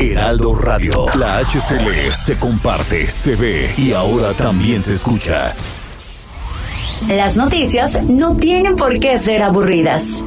[0.00, 1.06] Heraldo Radio.
[1.16, 5.52] La HCL se comparte, se ve y ahora también se escucha.
[7.10, 10.22] Las noticias no tienen por qué ser aburridas.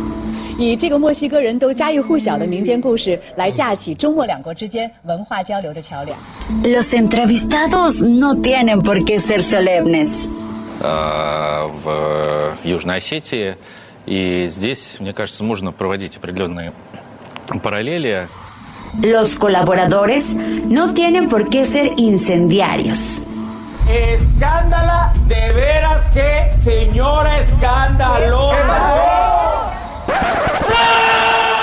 [0.57, 6.17] 以这个墨西哥人都家喻户晓的民间故事来架起中墨两国之间文化交流的桥梁。
[6.63, 10.27] Los entrevistados no tienen por qué ser solemnes.
[10.81, 13.55] э, в Южной Осетии.
[14.05, 16.73] И здесь, мне кажется, можно проводить определенные
[17.61, 18.27] параллели.
[19.02, 23.22] Los colaboradores no tienen por qué ser incendiarios.
[23.88, 28.78] Escándala, de veras que señora escandalona.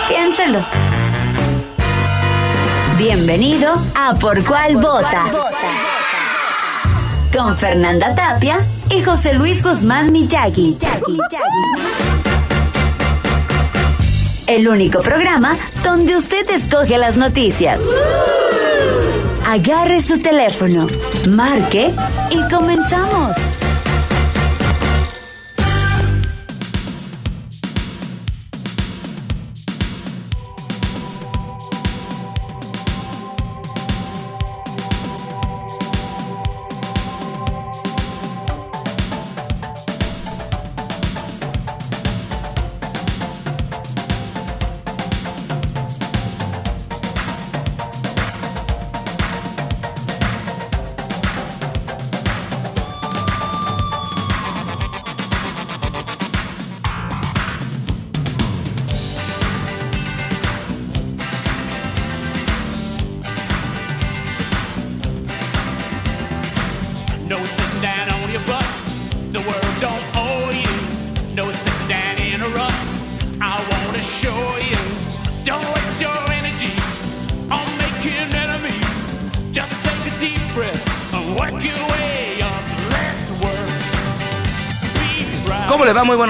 [0.08, 0.60] Piénselo.
[2.98, 5.26] Bienvenido a Por Cuál Vota.
[7.36, 10.78] Con Fernanda Tapia y José Luis Guzmán Miyagi.
[14.52, 17.82] El único programa donde usted escoge las noticias.
[19.48, 20.88] Agarre su teléfono,
[21.30, 21.90] marque
[22.32, 23.11] y comenzamos.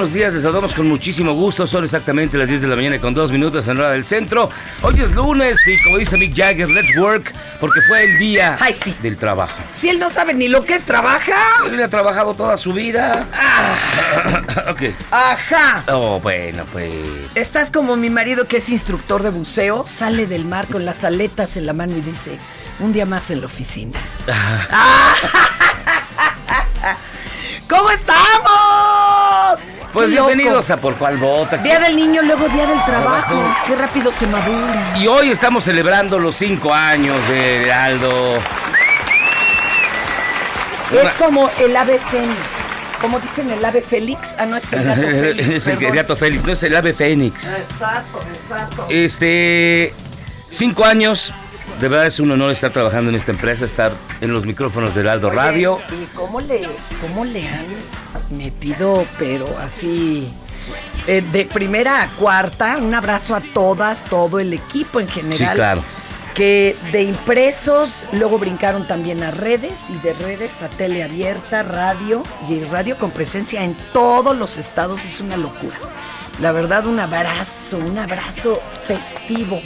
[0.01, 1.67] Buenos días, les saludamos con muchísimo gusto.
[1.67, 4.49] Son exactamente las 10 de la mañana con 2 minutos en hora del centro.
[4.81, 8.75] Hoy es lunes y como dice Mick Jagger, let's work, porque fue el día Ay,
[8.75, 8.95] sí.
[9.03, 9.61] del trabajo.
[9.79, 11.35] Si él no sabe ni lo que es trabaja.
[11.67, 13.27] Él ha trabajado toda su vida.
[14.71, 14.81] ok.
[15.11, 15.83] Ajá.
[15.89, 16.89] Oh, bueno, pues.
[17.35, 21.57] Estás como mi marido que es instructor de buceo, sale del mar con las aletas
[21.57, 22.39] en la mano y dice,
[22.79, 23.99] un día más en la oficina.
[27.69, 28.50] ¿Cómo estamos?
[29.93, 30.27] Pues Qué loco.
[30.27, 31.57] bienvenidos a Por Cuál Vota.
[31.57, 33.27] Día del niño, luego día del trabajo.
[33.33, 33.55] Trabajo.
[33.67, 34.93] Qué rápido se madura.
[34.97, 38.37] Y hoy estamos celebrando los 5 años de Aldo.
[40.91, 42.37] Es como el ave fénix.
[43.01, 44.35] Como dicen el ave félix.
[44.37, 45.49] Ah, no es el gato félix.
[45.55, 47.47] es el gato Félix, no es el ave Fénix.
[47.57, 48.85] Exacto, exacto.
[48.89, 49.93] Este,
[50.49, 51.33] cinco años.
[51.79, 53.91] De verdad es un honor estar trabajando en esta empresa, estar
[54.21, 55.79] en los micrófonos del Aldo Oye, Radio.
[55.89, 56.67] ¿Y cómo le,
[57.01, 57.65] cómo le han
[58.29, 60.31] metido, pero así,
[61.07, 62.77] eh, de primera a cuarta?
[62.77, 65.49] Un abrazo a todas, todo el equipo en general.
[65.49, 65.83] Sí, claro.
[66.35, 72.23] Que de impresos, luego brincaron también a redes y de redes a tele abierta, radio
[72.47, 75.03] y radio con presencia en todos los estados.
[75.03, 75.75] Es una locura.
[76.39, 79.59] La verdad, un abrazo, un abrazo festivo.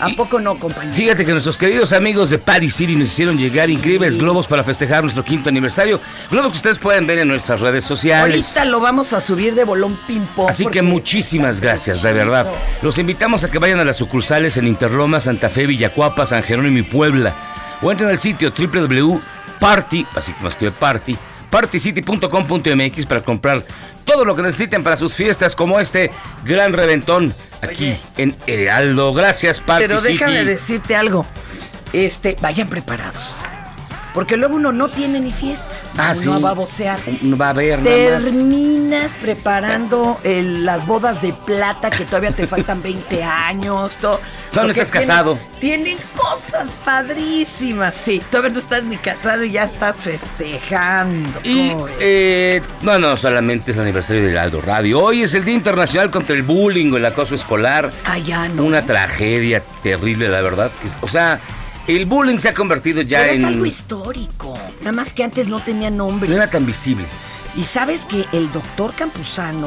[0.00, 0.94] ¿A poco no, compañero?
[0.94, 3.74] Fíjate que nuestros queridos amigos de Paris City nos hicieron llegar Sí.
[3.74, 6.00] increíbles globos para festejar nuestro quinto aniversario.
[6.30, 8.46] Globos que ustedes pueden ver en nuestras redes sociales.
[8.56, 10.48] Ahorita lo vamos a subir de bolón ping-pong.
[10.50, 12.46] Así que muchísimas gracias, de verdad.
[12.82, 16.78] Los invitamos a que vayan a las sucursales en Interloma, Santa Fe, Villacuapa, San Jerónimo
[16.78, 17.34] y Puebla.
[17.82, 21.16] O entren al sitio www.party, así como escribe party,
[21.50, 23.64] partycity.com.mx para comprar
[24.04, 26.10] todo lo que necesiten para sus fiestas, como este
[26.44, 28.00] gran reventón aquí Oye.
[28.16, 29.12] en Heraldo.
[29.12, 30.12] Gracias, Party Pero City.
[30.14, 31.26] déjame decirte algo.
[31.92, 33.37] Este, vayan preparados.
[34.14, 35.68] Porque luego uno no tiene ni fiesta.
[35.96, 36.42] Ah, uno sí.
[36.42, 36.98] va a vocear.
[37.22, 38.24] No va a haber nada más.
[38.24, 43.96] Terminas preparando el- las bodas de plata que todavía te faltan 20 años.
[44.00, 44.18] todo.
[44.54, 45.38] no Porque estás tienen- casado.
[45.60, 48.22] Tienen cosas padrísimas, sí.
[48.30, 51.40] Todavía no estás ni casado y ya estás festejando.
[51.42, 51.94] Y, ¿cómo ves?
[52.00, 55.00] eh, no, no, solamente es el aniversario del Aldo Radio.
[55.00, 57.90] Hoy es el Día Internacional contra el Bullying o el acoso escolar.
[58.04, 58.64] Ah, ya no.
[58.64, 60.70] Una tragedia terrible, la verdad.
[61.00, 61.40] O sea,
[61.88, 63.44] el bullying se ha convertido ya Pero es en...
[63.46, 64.56] algo histórico.
[64.80, 66.28] Nada más que antes no tenía nombre.
[66.28, 67.04] No era tan visible.
[67.56, 69.66] Y sabes que el doctor Campuzano,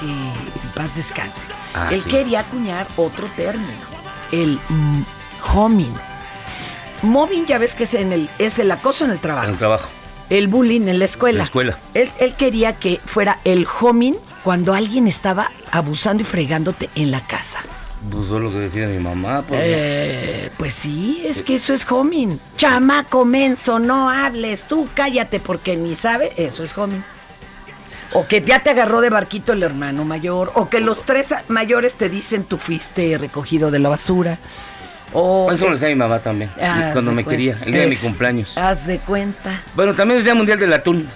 [0.00, 1.42] que en paz descanse,
[1.74, 2.08] Ah, él sí.
[2.10, 3.72] quería acuñar otro término,
[4.32, 4.60] el
[5.54, 5.94] homing.
[7.02, 9.46] Mobbing ya ves que es, en el, es el acoso en el trabajo.
[9.46, 9.88] En el trabajo.
[10.30, 11.34] El bullying en la escuela.
[11.34, 11.78] En la escuela.
[11.94, 17.26] Él, él quería que fuera el homing cuando alguien estaba abusando y fregándote en la
[17.26, 17.60] casa.
[18.10, 19.44] Pues es lo que decía mi mamá.
[19.46, 22.38] Pues, Eh, pues sí, es que eso es homing.
[22.56, 27.02] Chamaco menso, no hables, tú cállate porque ni sabe, eso es homing.
[28.12, 31.96] O que ya te agarró de barquito el hermano mayor, o que los tres mayores
[31.96, 34.38] te dicen tú fuiste recogido de la basura.
[35.12, 36.50] O Eso que- lo decía mi mamá también.
[36.60, 38.56] Haz cuando me quería, el día de mi cumpleaños.
[38.58, 39.62] Haz de cuenta.
[39.74, 41.08] Bueno, también es Día Mundial del Atún.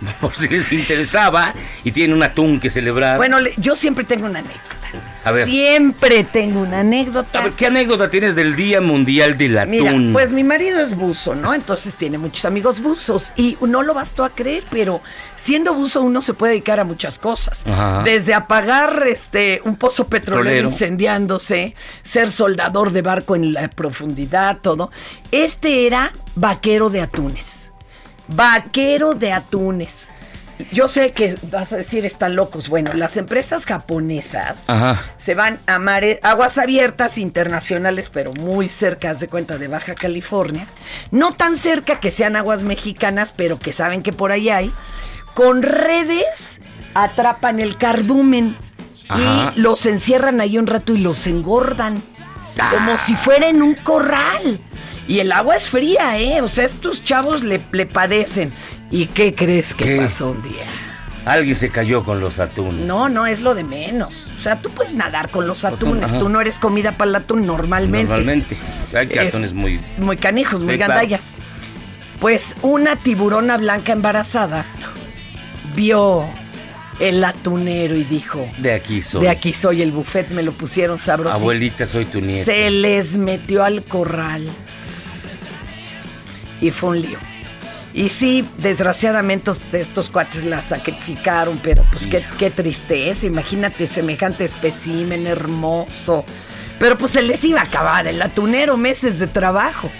[0.20, 1.54] Por si les interesaba
[1.84, 3.16] y tienen un atún que celebrar.
[3.16, 4.76] Bueno, yo siempre tengo una anécdota.
[5.24, 5.46] A ver.
[5.46, 7.40] Siempre tengo una anécdota.
[7.40, 9.70] A ver, ¿qué anécdota tienes del Día Mundial del Atún?
[9.70, 11.52] Mira, pues mi marido es buzo, ¿no?
[11.52, 15.02] Entonces tiene muchos amigos buzos y no lo vas tú a creer, pero
[15.36, 17.64] siendo buzo uno se puede dedicar a muchas cosas.
[17.66, 18.02] Ajá.
[18.04, 20.68] Desde apagar este un pozo petrolero Petrolero.
[20.68, 24.90] incendiándose, ser soldador de barco en la profundidad, todo.
[25.30, 27.67] Este era vaquero de atunes.
[28.28, 30.08] Vaquero de atunes.
[30.72, 32.68] Yo sé que vas a decir están locos.
[32.68, 35.00] Bueno, las empresas japonesas Ajá.
[35.16, 39.94] se van a mare- aguas abiertas internacionales, pero muy cerca, haz de cuenta, de Baja
[39.94, 40.66] California.
[41.12, 44.72] No tan cerca que sean aguas mexicanas, pero que saben que por ahí hay.
[45.34, 46.60] Con redes
[46.94, 48.56] atrapan el cardumen
[49.08, 49.52] Ajá.
[49.54, 52.02] y los encierran ahí un rato y los engordan.
[52.72, 54.60] Como si fuera en un corral.
[55.08, 56.40] Y el agua es fría, ¿eh?
[56.42, 58.52] O sea, estos chavos le, le padecen.
[58.90, 59.96] ¿Y qué crees que ¿Qué?
[59.96, 60.64] pasó un día?
[61.24, 62.86] Alguien se cayó con los atunes.
[62.86, 64.28] No, no es lo de menos.
[64.38, 66.16] O sea, tú puedes nadar con los atunes.
[66.18, 68.04] Tú no eres comida para el atún normalmente.
[68.08, 68.56] Normalmente.
[68.94, 69.80] Hay Es- atunes muy.
[69.98, 70.92] Muy canijos, muy claro.
[70.94, 71.32] gandallas.
[72.20, 74.66] Pues una tiburona blanca embarazada
[75.74, 76.24] vio
[77.00, 79.20] el atunero y dijo: De aquí soy.
[79.22, 81.34] De aquí soy el buffet, me lo pusieron sabroso.
[81.34, 82.44] Abuelita, soy tu nieta.
[82.44, 84.48] Se les metió al corral.
[86.60, 87.18] Y fue un lío.
[87.94, 93.26] Y sí, desgraciadamente os- de estos cuates la sacrificaron, pero pues qué, qué tristeza.
[93.26, 96.24] Imagínate semejante espécimen hermoso.
[96.78, 99.90] Pero pues se les iba a acabar el atunero, meses de trabajo.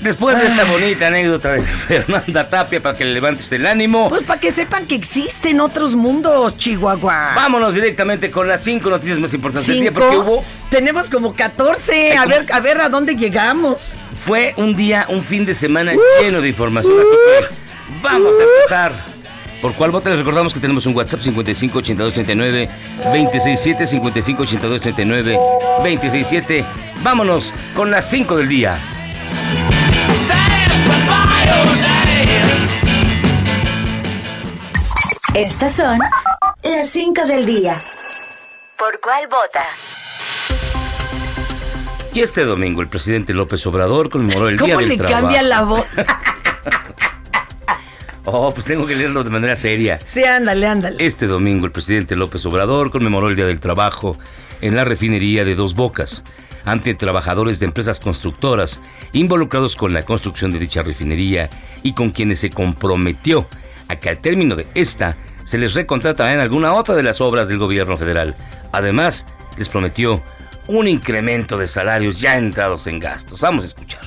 [0.00, 4.24] Después de esta bonita anécdota de Fernanda Tapia para que le levantes el ánimo, Pues
[4.24, 7.32] para que sepan que existen otros mundos, Chihuahua.
[7.36, 11.92] vámonos directamente con las cinco noticias más importantes del día porque hubo Tenemos como 14.
[11.92, 13.94] Ay, A como- ver, a ver a dónde llegamos.
[14.24, 16.22] Fue un día, un fin de semana Uh.
[16.22, 17.54] lleno de información, así que
[18.02, 19.14] vamos a empezar.
[19.60, 20.08] ¿Por cuál voto?
[20.10, 22.68] Les recordamos que tenemos un WhatsApp 55 82 39
[22.98, 26.64] 267 55 82 39 267.
[27.02, 28.78] Vámonos con las 5 del día.
[35.34, 35.98] Estas son
[36.62, 37.76] las 5 del día.
[38.78, 39.64] ¿Por cuál vota?
[42.14, 45.20] Y este domingo el presidente López Obrador conmemoró el Día ¿Cómo del le Trabajo.
[45.22, 45.86] cambia la voz?
[48.26, 49.98] Oh, pues tengo que leerlo de manera seria.
[50.02, 50.96] sí, ándale, ándale.
[50.98, 54.16] Este domingo el presidente López Obrador conmemoró el Día del Trabajo
[54.62, 56.24] en la refinería de Dos Bocas
[56.64, 58.80] ante trabajadores de empresas constructoras
[59.12, 61.50] involucrados con la construcción de dicha refinería
[61.82, 63.46] y con quienes se comprometió
[63.88, 67.48] a que al término de esta se les recontratará en alguna otra de las obras
[67.48, 68.34] del gobierno federal.
[68.72, 69.26] Además,
[69.58, 70.22] les prometió
[70.66, 73.40] un incremento de salarios ya entrados en gastos.
[73.40, 74.00] Vamos a escuchar.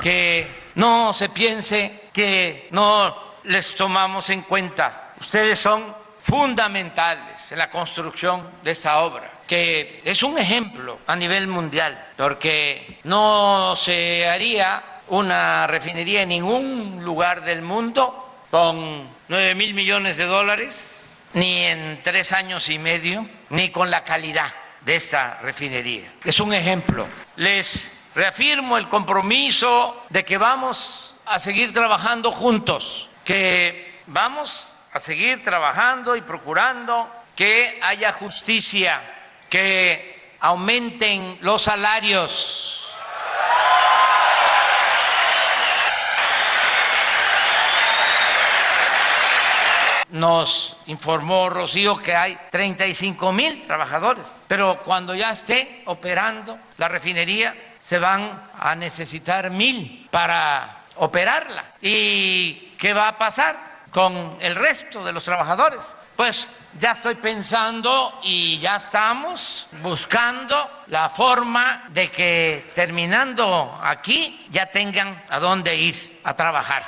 [0.00, 3.14] que no se piense que no
[3.44, 5.14] les tomamos en cuenta.
[5.20, 11.46] Ustedes son fundamentales en la construcción de esta obra, que es un ejemplo a nivel
[11.46, 18.18] mundial, porque no se haría una refinería en ningún lugar del mundo
[18.50, 21.01] con 9 mil millones de dólares,
[21.34, 26.12] ni en tres años y medio, ni con la calidad de esta refinería.
[26.24, 27.06] Es un ejemplo.
[27.36, 35.42] Les reafirmo el compromiso de que vamos a seguir trabajando juntos, que vamos a seguir
[35.42, 39.00] trabajando y procurando que haya justicia,
[39.48, 42.81] que aumenten los salarios.
[50.12, 57.54] Nos informó Rocío que hay 35 mil trabajadores, pero cuando ya esté operando la refinería
[57.80, 61.64] se van a necesitar mil para operarla.
[61.80, 63.56] ¿Y qué va a pasar
[63.90, 65.94] con el resto de los trabajadores?
[66.14, 74.66] Pues ya estoy pensando y ya estamos buscando la forma de que terminando aquí ya
[74.66, 76.84] tengan a dónde ir a trabajar.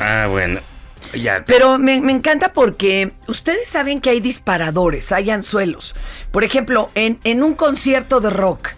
[0.00, 0.60] Ah, bueno.
[1.14, 1.42] Ya.
[1.46, 5.94] Pero me, me encanta porque ustedes saben que hay disparadores, hay anzuelos.
[6.30, 8.68] Por ejemplo, en, en un concierto de rock,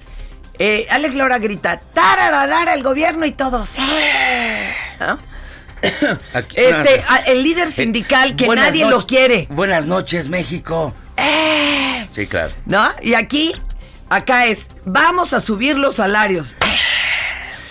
[0.58, 4.72] eh, Alex Lora grita, tararara el gobierno y todos, ¡eh!
[5.00, 5.18] ¿no?
[6.34, 10.92] Aquí- Este, ah, el líder sindical que nadie lo quiere, Buenas noches, México.
[11.16, 12.06] ¡eh!
[12.12, 12.52] Sí, claro.
[12.66, 12.90] ¿no?
[13.02, 13.54] Y aquí,
[14.08, 16.54] acá es, vamos a subir los salarios.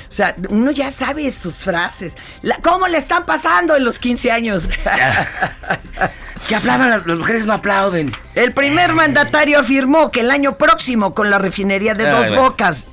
[0.10, 2.18] O sea, uno ya sabe sus frases.
[2.42, 4.68] La- ¿Cómo le están pasando en los 15 años?
[6.48, 8.12] Que aplaudan, las, las mujeres no aplauden.
[8.34, 12.36] El primer mandatario afirmó que el año próximo con la refinería de Ay, Dos.
[12.36, 12.88] Bocas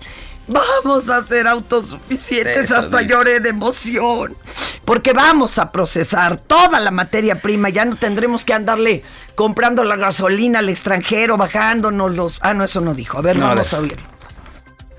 [0.49, 4.37] vamos a ser autosuficientes Eso hasta lloré de emoción.
[4.85, 9.03] Porque vamos a procesar toda la materia prima, ya no tendremos que andarle
[9.35, 12.39] comprando la gasolina al extranjero, bajándonos los...
[12.43, 13.19] Ah, no, eso no dijo.
[13.19, 13.81] A ver, No, a vamos ver.
[13.81, 13.97] a oír.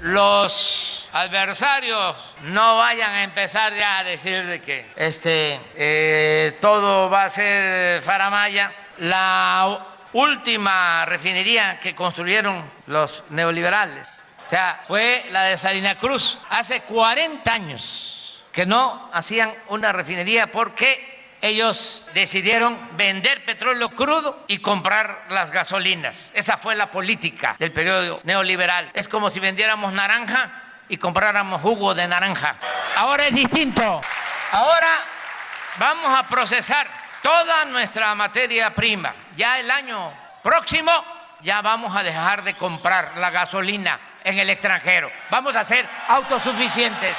[0.02, 7.26] Los adversarios no vayan a empezar ya a decir de que este eh, todo va
[7.26, 8.72] a ser faramaya.
[8.98, 16.82] La última refinería que construyeron los neoliberales, o sea, fue la de Salina Cruz, hace
[16.82, 21.07] 40 años que no hacían una refinería porque
[21.42, 26.32] ellos decidieron vender petróleo crudo y comprar las gasolinas.
[26.34, 28.90] Esa fue la política del periodo neoliberal.
[28.94, 30.50] Es como si vendiéramos naranja
[30.90, 32.56] y compráramos jugo de naranja.
[32.96, 34.02] Ahora es distinto.
[34.52, 34.98] Ahora
[35.78, 36.88] vamos a procesar
[37.22, 39.14] toda nuestra materia prima.
[39.36, 40.92] Ya el año próximo
[41.42, 45.12] ya vamos a dejar de comprar la gasolina en el extranjero.
[45.30, 47.16] Vamos a ser autosuficientes.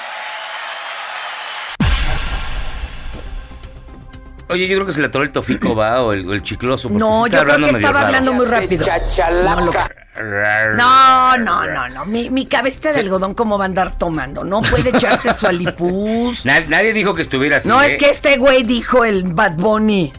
[4.51, 6.89] Oye, yo creo que se le atoró el tofico, va, o el, el chicloso.
[6.89, 8.07] No, yo creo que estaba raro.
[8.07, 8.85] hablando muy rápido.
[8.87, 9.73] No, lo-
[10.75, 12.05] no, no, no, no.
[12.07, 14.45] Mi, mi cabeza de algodón, ¿cómo va a andar tomando?
[14.45, 16.45] No puede echarse su alipuz.
[16.45, 17.69] Na- nadie dijo que estuviera así.
[17.69, 17.89] No, ¿eh?
[17.89, 20.13] es que este güey dijo el Bad Bunny.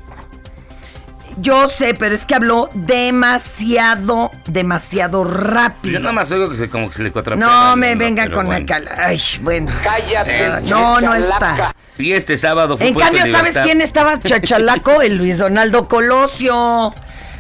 [1.42, 5.94] Yo sé, pero es que habló demasiado, demasiado rápido.
[5.94, 8.46] Yo nada más oigo que se, como que se le cuatrapea No me vengan con
[8.46, 8.60] bueno.
[8.60, 8.92] la cala.
[8.98, 9.72] Ay, bueno.
[9.84, 11.74] Cállate, Ah, no, no está.
[11.98, 15.02] Y este sábado fue En cambio, ¿sabes quién estaba chachalaco?
[15.02, 16.94] El Luis Donaldo Colosio.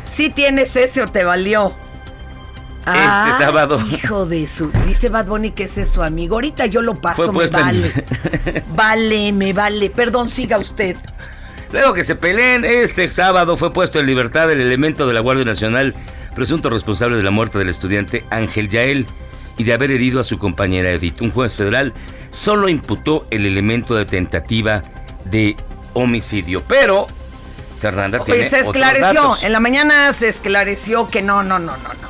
[0.08, 1.74] Sí tienes ese o te valió.
[2.86, 3.80] Ah, sábado.
[3.92, 4.72] Hijo de su.
[4.88, 6.36] Dice Bad Bunny que ese es su amigo.
[6.36, 7.94] Ahorita yo lo paso, me en- vale.
[8.70, 9.90] Vale, me vale.
[9.90, 10.96] Perdón, siga usted.
[11.72, 15.46] Luego que se peleen, este sábado fue puesto en libertad el elemento de la Guardia
[15.46, 15.94] Nacional,
[16.36, 19.06] presunto responsable de la muerte del estudiante Ángel Yael
[19.58, 21.22] y de haber herido a su compañera Edith.
[21.22, 21.94] Un juez federal
[22.32, 24.82] solo imputó el elemento de tentativa
[25.26, 25.56] de
[25.94, 27.06] homicidio, pero
[27.80, 29.22] Fernanda tiene Pues se otros esclareció.
[29.22, 29.44] datos.
[29.44, 32.09] En la mañana se esclareció que no, no, no, no, no.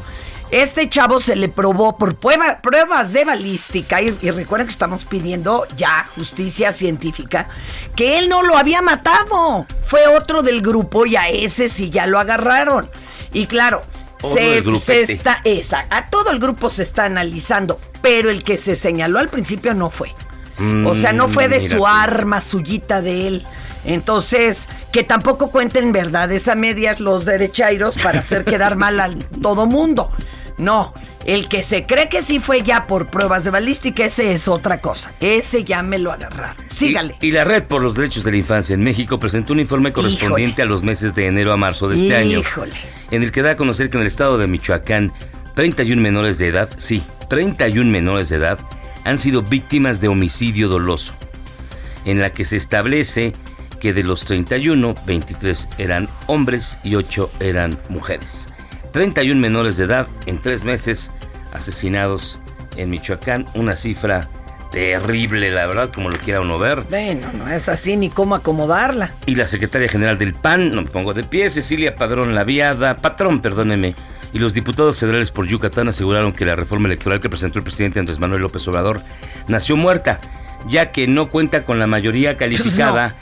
[0.51, 5.05] Este chavo se le probó por prueba- pruebas de balística y, y recuerden que estamos
[5.05, 7.49] pidiendo ya justicia científica
[7.95, 9.67] que él no lo había matado.
[9.83, 12.89] Fue otro del grupo y a ese sí ya lo agarraron.
[13.31, 13.83] Y claro,
[14.33, 14.63] se,
[15.11, 19.29] está esa, a todo el grupo se está analizando, pero el que se señaló al
[19.29, 20.09] principio no fue.
[20.85, 21.87] O sea, no fue de Mm, su tú.
[21.87, 23.43] arma suyita de él.
[23.85, 29.09] Entonces, que tampoco cuenten verdades a medias los derechairos para hacer quedar mal a
[29.41, 30.11] todo mundo.
[30.59, 30.93] No,
[31.25, 34.79] el que se cree que sí fue ya por pruebas de balística, ese es otra
[34.79, 35.11] cosa.
[35.21, 36.57] Ese ya me lo agarraron.
[36.69, 37.15] Sígale.
[37.21, 39.93] Y, y la Red por los Derechos de la Infancia en México presentó un informe
[39.93, 42.73] correspondiente a los meses de enero a marzo de este año, Híjole.
[43.09, 45.13] en el que da a conocer que en el estado de Michoacán,
[45.55, 48.59] 31 menores de edad, sí, 31 menores de edad,
[49.05, 51.13] han sido víctimas de homicidio doloso,
[52.05, 53.33] en la que se establece
[53.79, 58.49] que de los 31, 23 eran hombres y 8 eran mujeres.
[58.91, 61.11] 31 menores de edad en tres meses
[61.53, 62.39] asesinados
[62.75, 64.27] en Michoacán, una cifra
[64.71, 66.83] terrible, la verdad, como lo quiera uno ver.
[66.89, 69.11] Bueno, no es así ni cómo acomodarla.
[69.25, 73.41] Y la secretaria general del PAN, no me pongo de pie, Cecilia Padrón Laviada, patrón,
[73.41, 73.95] perdóneme,
[74.31, 77.99] y los diputados federales por Yucatán aseguraron que la reforma electoral que presentó el presidente
[77.99, 79.01] Andrés Manuel López Obrador
[79.47, 80.19] nació muerta,
[80.67, 83.15] ya que no cuenta con la mayoría calificada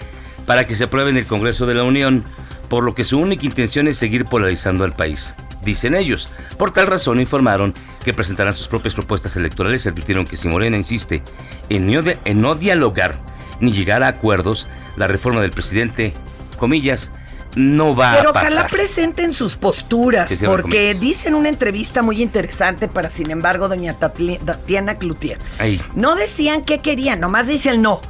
[0.45, 2.23] para que se apruebe en el Congreso de la Unión,
[2.67, 5.33] por lo que su única intención es seguir polarizando al país.
[5.67, 6.29] Dicen ellos.
[6.57, 10.77] Por tal razón informaron que presentarán sus propias propuestas electorales y advirtieron que si Morena
[10.77, 11.21] insiste
[11.69, 13.19] en no, en no dialogar
[13.59, 16.13] ni llegar a acuerdos, la reforma del presidente,
[16.57, 17.11] comillas,
[17.55, 18.51] no va Pero a pasar.
[18.53, 23.95] ojalá presenten sus posturas, porque dice en una entrevista muy interesante para, sin embargo, doña
[23.95, 25.39] Tatiana Cloutier.
[25.57, 25.81] Ahí.
[25.95, 28.01] No decían qué querían, nomás dicen no.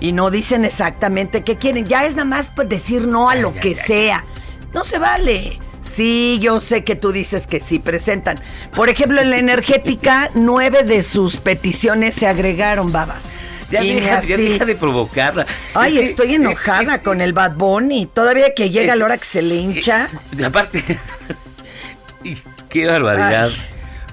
[0.00, 1.86] Y no dicen exactamente qué quieren.
[1.86, 4.24] Ya es nada más pues, decir no a lo que sea.
[4.72, 5.58] No se vale.
[5.90, 8.38] Sí, yo sé que tú dices que sí presentan.
[8.74, 13.32] Por ejemplo, en la energética, nueve de sus peticiones se agregaron, babas.
[13.70, 14.48] Ya deja, ya así.
[14.48, 15.46] deja de provocarla.
[15.74, 18.06] Ay, Es que- estoy enojada con el Bad Bunny.
[18.06, 20.08] Todavía que llega la hora que se le hincha.
[20.36, 20.82] Y aparte,
[22.24, 22.36] y
[22.68, 23.46] qué barbaridad.
[23.48, 23.56] Ay.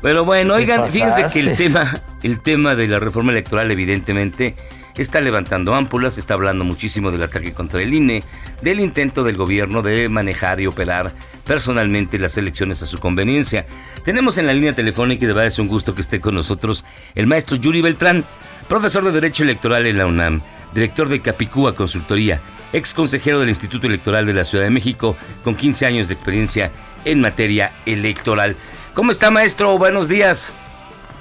[0.01, 4.55] Pero bueno, oigan, fíjense que el tema, el tema de la reforma electoral, evidentemente,
[5.01, 8.23] está levantando ámpulas, está hablando muchísimo del ataque contra el INE,
[8.61, 11.11] del intento del gobierno de manejar y operar
[11.45, 13.65] personalmente las elecciones a su conveniencia.
[14.03, 16.85] Tenemos en la línea telefónica, y de verdad es un gusto que esté con nosotros,
[17.15, 18.23] el maestro Yuri Beltrán,
[18.67, 20.41] profesor de Derecho Electoral en la UNAM,
[20.73, 22.41] director de Capicúa Consultoría,
[22.73, 26.71] ex consejero del Instituto Electoral de la Ciudad de México, con 15 años de experiencia
[27.05, 28.55] en materia electoral.
[28.93, 29.77] ¿Cómo está, maestro?
[29.77, 30.51] Buenos días.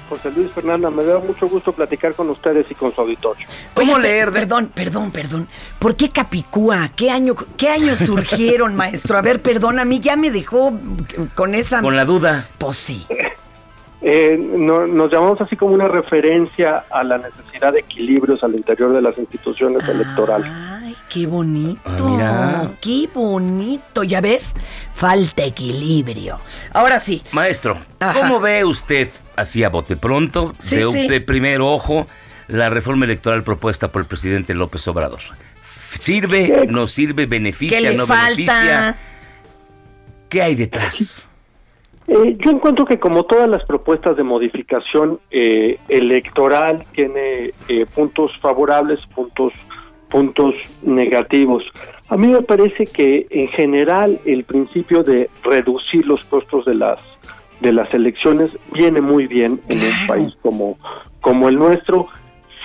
[0.09, 3.45] José Luis Fernanda, me da mucho gusto platicar con ustedes y con su auditorio.
[3.73, 4.31] ¿Cómo Oye, leer?
[4.31, 5.47] de- Perdón, perdón, perdón.
[5.79, 6.89] ¿Por qué Capicúa?
[6.95, 9.17] ¿Qué año, qué años surgieron, maestro?
[9.17, 10.71] A ver, perdón, a mí ya me dejó
[11.35, 11.81] con esa.
[11.81, 12.47] Con la duda.
[12.57, 13.05] Pues sí.
[14.01, 18.93] Eh, no- nos llamamos así como una referencia a la necesidad de equilibrios al interior
[18.93, 20.51] de las instituciones electorales.
[20.87, 21.79] Ay, qué bonito.
[21.85, 22.71] Ah, mira.
[22.79, 24.03] Qué bonito.
[24.03, 24.53] ¿Ya ves?
[24.95, 26.39] Falta equilibrio.
[26.73, 27.21] Ahora sí.
[27.33, 28.17] Maestro, Ajá.
[28.19, 31.07] ¿cómo ve usted, así a bote pronto, Sí, de, sí.
[31.09, 32.07] de primer ojo,
[32.47, 35.19] la reforma electoral propuesta por el presidente López Obrador?
[35.99, 38.23] ¿Sirve, no sirve, ¿Qué beneficia, le no falta?
[38.33, 38.95] beneficia?
[40.29, 41.23] ¿Qué hay detrás?
[42.07, 48.31] Eh, yo encuentro que como todas las propuestas de modificación eh, electoral tiene eh, puntos
[48.41, 49.51] favorables, puntos
[50.09, 51.63] puntos negativos.
[52.09, 56.99] A mí me parece que en general el principio de reducir los costos de las
[57.59, 60.77] de las elecciones viene muy bien en un país como
[61.21, 62.07] como el nuestro.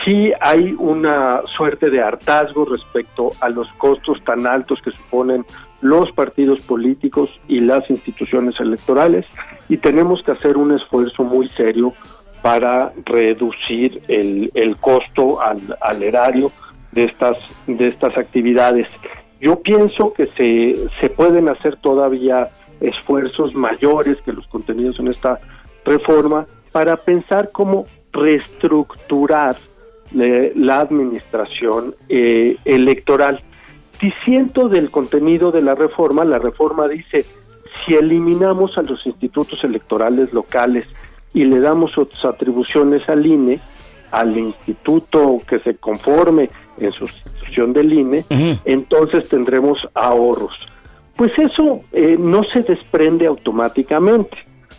[0.05, 5.45] Sí hay una suerte de hartazgo respecto a los costos tan altos que suponen
[5.81, 9.27] los partidos políticos y las instituciones electorales
[9.69, 11.95] y tenemos que hacer un esfuerzo muy serio
[12.43, 16.51] para reducir el, el costo al, al erario
[16.93, 18.89] de estas de estas actividades.
[19.41, 22.49] Yo pienso que se, se pueden hacer todavía
[22.81, 25.39] esfuerzos mayores que los contenidos en esta
[25.85, 29.57] reforma para pensar cómo reestructurar
[30.15, 33.41] la administración eh, electoral.
[34.01, 37.25] Diciendo del contenido de la reforma, la reforma dice,
[37.85, 40.87] si eliminamos a los institutos electorales locales
[41.33, 43.59] y le damos otras atribuciones al INE,
[44.11, 48.25] al instituto que se conforme en sustitución del INE,
[48.65, 50.55] entonces tendremos ahorros.
[51.17, 54.37] Pues eso eh, no se desprende automáticamente.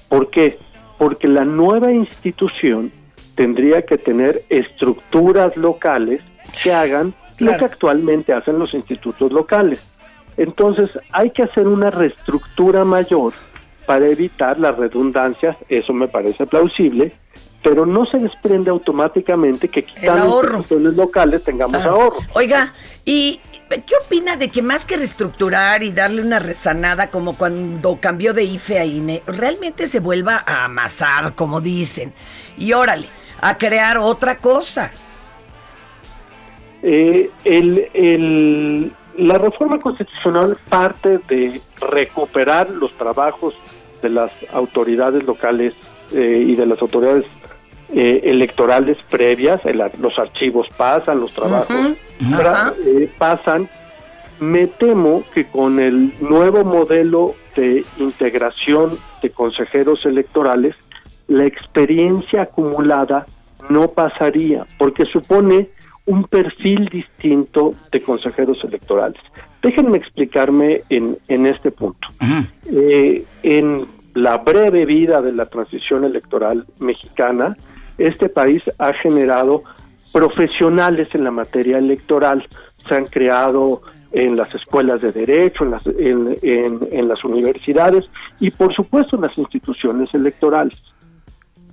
[0.10, 0.58] ¿Por qué?
[0.98, 2.92] Porque la nueva institución
[3.36, 6.22] tendría que tener estructuras locales
[6.64, 9.86] que hagan lo que actualmente hacen los institutos locales.
[10.38, 13.34] Entonces hay que hacer una reestructura mayor
[13.86, 17.14] para evitar las redundancias, eso me parece plausible,
[17.64, 21.86] pero no se desprende automáticamente que quitando instituciones locales tengamos Ah.
[21.90, 22.18] ahorro.
[22.34, 22.74] Oiga,
[23.06, 28.34] ¿y qué opina de que más que reestructurar y darle una rezanada como cuando cambió
[28.34, 32.14] de IFE a INE, realmente se vuelva a amasar, como dicen?
[32.58, 33.08] Y órale,
[33.42, 34.92] a crear otra cosa.
[36.82, 43.54] Eh, el, el- la reforma constitucional parte de recuperar los trabajos
[44.02, 45.76] de las autoridades locales
[46.14, 47.26] eh, y de las autoridades
[47.94, 51.76] eh, electorales previas, el los archivos pasan, los trabajos
[52.20, 53.70] tra- eh, pasan.
[54.40, 60.76] Me temo que con el nuevo modelo de integración de consejeros electorales,
[61.28, 63.26] la experiencia acumulada
[63.70, 65.70] no pasaría, porque supone
[66.06, 69.22] un perfil distinto de consejeros electorales.
[69.62, 72.08] Déjenme explicarme en, en este punto.
[72.70, 77.56] Eh, en la breve vida de la transición electoral mexicana,
[77.98, 79.64] este país ha generado
[80.12, 82.48] profesionales en la materia electoral.
[82.88, 88.74] Se han creado en las escuelas de derecho, en las, en, las universidades y por
[88.74, 90.84] supuesto en las instituciones electorales.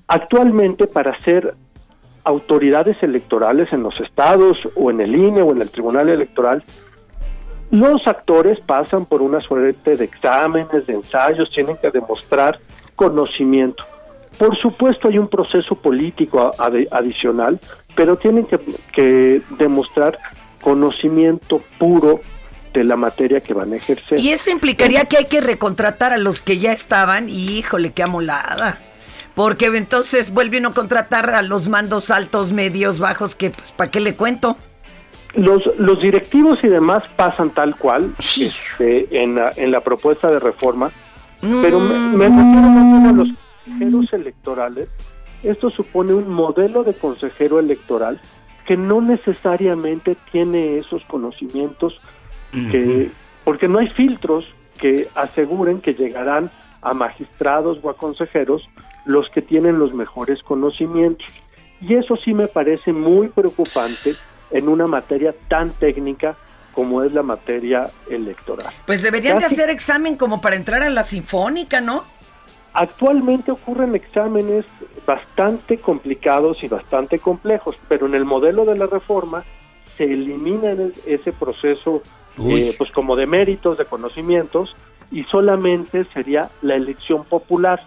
[0.09, 1.55] Actualmente para ser
[2.25, 6.65] autoridades electorales en los estados o en el INE o en el Tribunal Electoral,
[7.71, 12.59] Los actores pasan por una suerte de exámenes, de ensayos, tienen que demostrar
[12.97, 13.85] conocimiento.
[14.38, 17.59] Por supuesto hay un proceso político adicional,
[17.95, 18.59] pero tienen que,
[18.93, 20.19] que demostrar
[20.61, 22.21] conocimiento puro
[22.73, 24.21] de la materia que van a ejercer.
[24.21, 28.03] Y eso implicaría que hay que recontratar a los que ya estaban y híjole, qué
[28.03, 28.79] amolada.
[29.35, 33.90] Porque entonces vuelve uno a contratar a los mandos altos, medios, bajos, que pues ¿para
[33.90, 34.57] qué le cuento?
[35.35, 40.40] Los, los directivos y demás pasan tal cual este, en, la, en la propuesta de
[40.40, 40.90] reforma,
[41.40, 43.29] pero me, me refiero más bien a los
[43.79, 44.89] consejeros electorales.
[45.43, 48.21] Esto supone un modelo de consejero electoral
[48.67, 51.99] que no necesariamente tiene esos conocimientos,
[52.53, 53.11] que,
[53.45, 54.45] porque no hay filtros
[54.79, 56.51] que aseguren que llegarán
[56.83, 58.63] a magistrados o a consejeros
[59.05, 61.27] los que tienen los mejores conocimientos.
[61.81, 64.13] Y eso sí me parece muy preocupante
[64.51, 66.37] en una materia tan técnica
[66.73, 68.73] como es la materia electoral.
[68.87, 72.05] Pues deberían de hacer examen como para entrar a la sinfónica, ¿no?
[72.73, 74.65] Actualmente ocurren exámenes
[75.07, 79.45] bastante complicados y bastante complejos, pero en el modelo de la reforma
[79.97, 82.03] se elimina el- ese proceso
[82.39, 84.75] eh, pues como de méritos, de conocimientos,
[85.11, 87.83] y solamente sería la elección popular.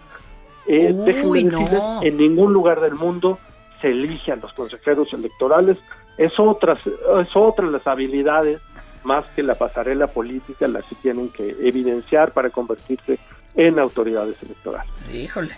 [0.68, 1.60] Eh, Uy, déjenme no.
[1.60, 3.40] decirles, en ningún lugar del mundo
[3.82, 5.78] se elige a los consejeros electorales,
[6.18, 6.78] es otra,
[7.22, 8.60] es otra las habilidades
[9.04, 13.18] más que la pasarela política las que tienen que evidenciar para convertirse
[13.56, 14.92] en autoridades electorales.
[15.14, 15.58] Híjole.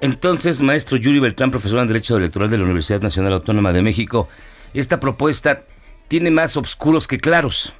[0.00, 4.28] Entonces, maestro Yuri Beltrán, profesor en Derecho Electoral de la Universidad Nacional Autónoma de México,
[4.74, 5.64] esta propuesta
[6.08, 7.72] tiene más obscuros que claros.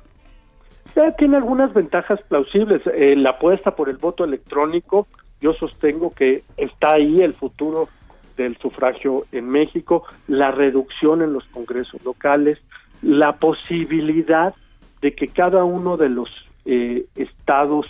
[0.94, 2.82] Ya tiene algunas ventajas plausibles.
[2.86, 5.06] Eh, la apuesta por el voto electrónico,
[5.40, 7.88] yo sostengo que está ahí el futuro
[8.36, 12.58] del sufragio en México, la reducción en los congresos locales,
[13.02, 14.54] la posibilidad
[15.00, 16.30] de que cada uno de los
[16.64, 17.86] eh, estados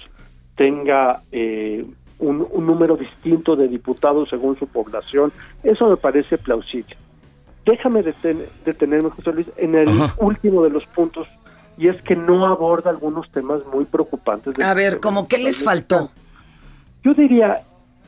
[0.57, 1.85] tenga eh,
[2.19, 6.97] un, un número distinto de diputados según su población, eso me parece plausible.
[7.65, 10.15] Déjame deten- detenerme, José Luis, en el Ajá.
[10.19, 11.27] último de los puntos,
[11.77, 14.59] y es que no aborda algunos temas muy preocupantes.
[14.61, 16.11] A ver, sistema ¿cómo qué les faltó?
[17.05, 17.61] yo diría,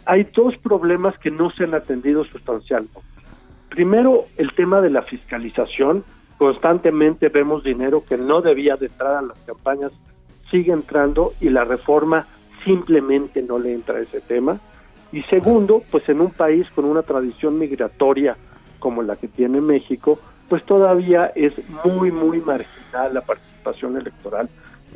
[0.07, 2.99] hay dos problemas que no se han atendido sustancialmente.
[3.69, 6.03] Primero, el tema de la fiscalización.
[6.39, 9.93] Constantemente vemos dinero que no debía de entrar a las campañas,
[10.51, 12.27] sigue entrando y la reforma
[12.69, 14.61] simplemente no le entra ese tema.
[15.11, 18.37] Y segundo, pues en un país con una tradición migratoria
[18.79, 21.55] como la que tiene México, pues todavía es
[21.85, 24.49] muy, muy marginal la participación electoral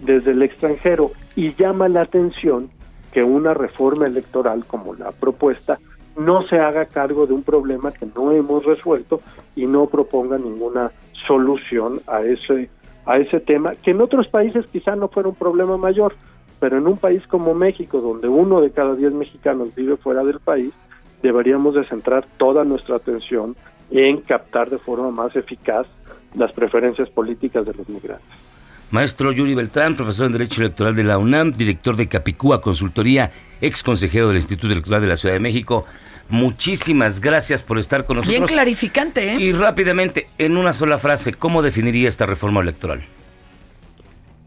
[0.03, 2.71] desde el extranjero y llama la atención
[3.11, 5.79] que una reforma electoral como la propuesta
[6.17, 9.21] no se haga cargo de un problema que no hemos resuelto
[9.57, 10.91] y no proponga ninguna
[11.27, 12.69] solución a ese
[13.05, 16.15] a ese tema que en otros países quizá no fuera un problema mayor
[16.63, 20.39] pero en un país como México donde uno de cada diez mexicanos vive fuera del
[20.39, 20.73] país
[21.21, 23.57] deberíamos de centrar toda nuestra atención
[23.91, 25.89] en captar de forma más eficaz
[26.37, 28.39] las preferencias políticas de los migrantes
[28.93, 33.83] Maestro Yuri Beltrán, profesor en Derecho Electoral de la UNAM, director de Capicúa Consultoría, ex
[33.83, 35.85] consejero del Instituto Electoral de la Ciudad de México.
[36.29, 38.39] Muchísimas gracias por estar con nosotros.
[38.39, 39.41] Bien clarificante, ¿eh?
[39.41, 43.01] Y rápidamente, en una sola frase, ¿cómo definiría esta reforma electoral?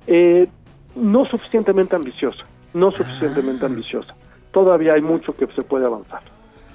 [0.06, 0.48] Eh,
[0.96, 4.14] no suficientemente ambiciosa, no suficientemente ambiciosa.
[4.52, 6.22] Todavía hay mucho que se puede avanzar.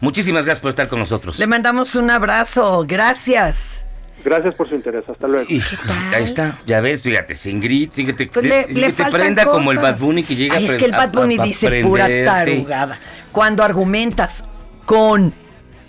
[0.01, 1.39] Muchísimas gracias por estar con nosotros.
[1.39, 3.85] Le mandamos un abrazo, gracias.
[4.23, 5.47] Gracias por su interés, hasta luego.
[5.51, 5.63] Y
[6.15, 9.47] ahí está, ya ves, fíjate, sin grit, fíjate, Pues le, que le te faltan prenda
[9.47, 9.79] como el.
[9.79, 12.07] Bad Bunny que llega Ay, a es que el Bad Bunny a- a dice pura
[12.25, 12.99] tarugada.
[13.33, 14.45] Cuando argumentas
[14.85, 15.33] con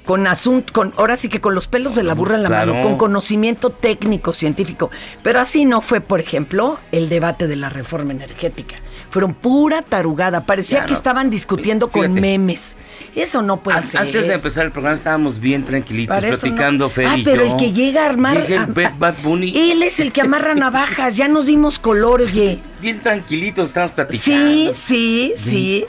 [0.06, 2.74] con asunto, con, ahora sí que con los pelos de la burra en la Claro.
[2.74, 4.90] mano, con conocimiento técnico, científico.
[5.24, 8.76] Pero así no fue, por ejemplo, el debate de la reforma energética.
[9.12, 10.46] Fueron pura tarugada.
[10.46, 12.78] Parecía que estaban discutiendo con memes.
[13.16, 14.00] Eso no puede An- ser.
[14.02, 16.90] Antes de empezar el programa estábamos bien tranquilitos, platicando, no.
[16.90, 17.52] Fer Ah, y pero yo.
[17.52, 18.48] el que llega a armar.
[18.48, 19.52] Llega el a- Bad- Bunny.
[19.72, 21.18] Él es el que amarra navajas.
[21.18, 22.60] Ya nos dimos colores, oye.
[22.80, 24.50] Bien tranquilitos, estamos platicando.
[24.50, 25.86] Sí, sí, sí.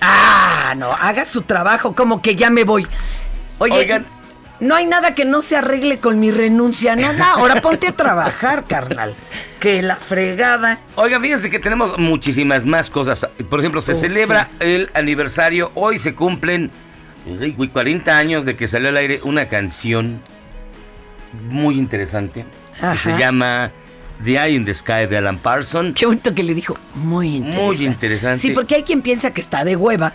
[0.00, 2.86] Ah, no, haga su trabajo, como que ya me voy.
[3.58, 4.06] Oye, Oigan.
[4.60, 7.32] no hay nada que no se arregle con mi renuncia, nada.
[7.32, 9.14] Ahora ponte a trabajar, carnal.
[9.60, 10.80] Que la fregada.
[10.96, 13.28] Oigan, fíjense que tenemos muchísimas más cosas.
[13.48, 15.72] Por ejemplo, se Oh, celebra el aniversario.
[15.74, 16.70] Hoy se cumplen
[17.26, 20.20] uy, uy, 40 años de que salió al aire una canción
[21.50, 22.44] muy interesante
[22.80, 22.92] Ajá.
[22.92, 23.70] que se llama
[24.24, 25.94] The Eye in the Sky de Alan Parsons.
[25.94, 26.78] Qué bonito que le dijo.
[26.94, 27.62] Muy interesante.
[27.62, 28.38] Muy interesante.
[28.40, 30.12] Sí, porque hay quien piensa que está de hueva.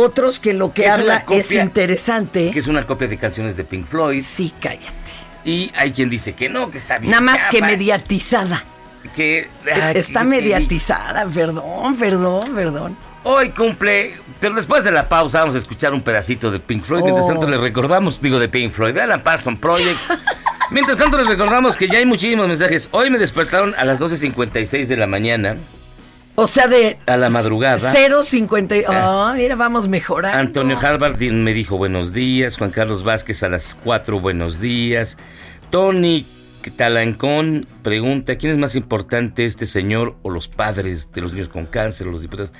[0.00, 2.50] Otros que lo que Es habla es interesante.
[2.52, 4.22] Que es una copia de canciones de Pink Floyd.
[4.22, 4.86] Sí, cállate.
[5.44, 7.10] Y hay quien dice que no, que está bien.
[7.10, 8.62] Nada más que mediatizada.
[9.16, 9.48] que...
[9.74, 12.96] ah, Está que- mediatizada, perdón, perdón, perdón.
[13.24, 17.02] Hoy cumple, pero después de la pausa vamos a escuchar un pedacito de Pink Floyd.
[17.02, 17.30] Mientras Oh.
[17.30, 19.98] tanto les recordamos, digo de Pink Floyd, de Alan Parsons Project.
[20.70, 22.88] Mientras tanto les recordamos que ya hay muchísimos mensajes.
[22.92, 25.56] Hoy me despertaron a las 12.56 de la mañana,
[26.40, 27.92] O sea, de a la madrugada.
[27.92, 28.84] 0.50.
[28.86, 30.38] Ah, mira, vamos mejorando.
[30.38, 32.56] Antonio Harvard me dijo buenos días.
[32.56, 35.18] Juan Carlos Vázquez a las 4 buenos días.
[35.70, 36.24] Tony
[36.76, 41.66] Talancón pregunta, ¿quién es más importante, este señor o los padres de los niños con
[41.66, 42.52] cáncer o los diputados?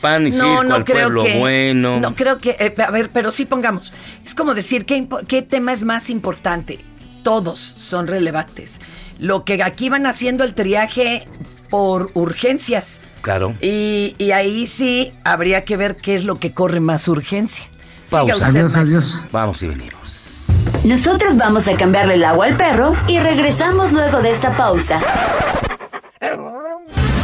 [0.00, 1.98] Pan y circo al pueblo bueno.
[1.98, 2.50] No creo que.
[2.60, 3.92] eh, a ver, pero sí pongamos.
[4.24, 6.78] Es como decir, ¿qué, impo- ¿qué tema es más importante?
[7.24, 8.80] Todos son relevantes.
[9.18, 11.26] Lo que aquí van haciendo el triaje
[11.68, 13.00] por urgencias.
[13.22, 13.54] Claro.
[13.60, 17.64] Y, y ahí sí habría que ver qué es lo que corre más urgencia.
[18.10, 18.36] Pausa.
[18.36, 19.28] usted, maestro.
[19.32, 20.46] Vamos y venimos.
[20.84, 25.00] Nosotros vamos a cambiarle el agua al perro y regresamos luego de esta pausa.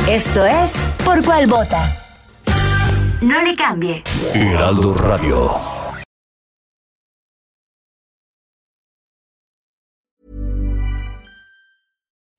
[0.08, 0.72] Esto es
[1.04, 1.96] Por cuál vota.
[3.22, 4.02] No le cambie.
[4.34, 5.73] Heraldo Radio.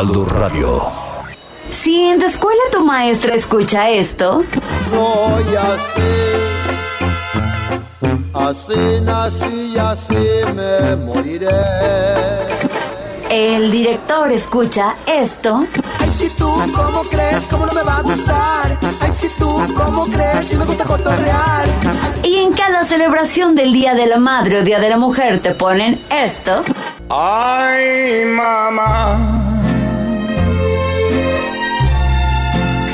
[0.00, 0.82] Heraldo Radio.
[1.70, 4.42] Si en tu escuela tu maestra escucha esto,
[4.88, 6.12] Soy así,
[8.32, 11.50] así nací y así me moriré.
[13.28, 15.66] el director escucha esto,
[16.00, 17.46] Ay, si tú, ¿cómo crees?
[17.50, 18.78] ¿Cómo no me va a gustar?
[19.02, 20.46] Ay, si tú, ¿cómo crees?
[20.46, 21.66] Si me gusta cotorrear.
[22.22, 25.54] y en cada celebración del Día de la Madre o Día de la Mujer te
[25.54, 26.62] ponen esto,
[27.10, 29.39] Ay, mamá.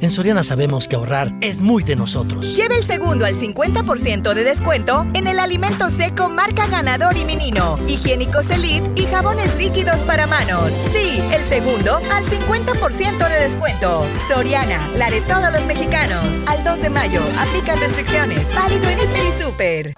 [0.00, 2.56] En Soriana sabemos que ahorrar es muy de nosotros.
[2.56, 7.78] Lleve el segundo al 50% de descuento en el alimento seco marca Ganador y Menino,
[7.86, 10.72] higiénicos Elite y jabones líquidos para manos.
[10.94, 14.06] Sí, el segundo al 50% de descuento.
[14.26, 16.42] Soriana, la de todos los mexicanos.
[16.46, 18.54] Al 2 de mayo, aplica restricciones.
[18.54, 19.94] Válido en Hiper y Super.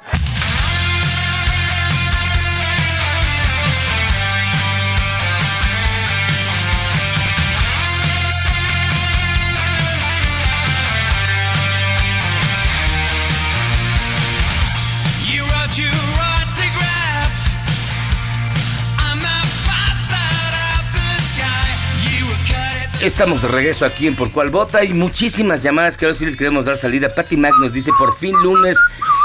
[23.02, 24.78] Estamos de regreso aquí en Por Cuál Vota.
[24.78, 27.12] Hay muchísimas llamadas que ahora sí les queremos dar salida.
[27.12, 28.78] Patty Mac nos dice por fin lunes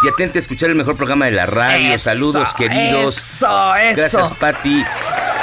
[0.03, 1.93] y atente a escuchar el mejor programa de la radio.
[1.93, 3.17] Eso, Saludos queridos.
[3.17, 3.95] eso, eso.
[3.99, 4.83] Gracias Patty.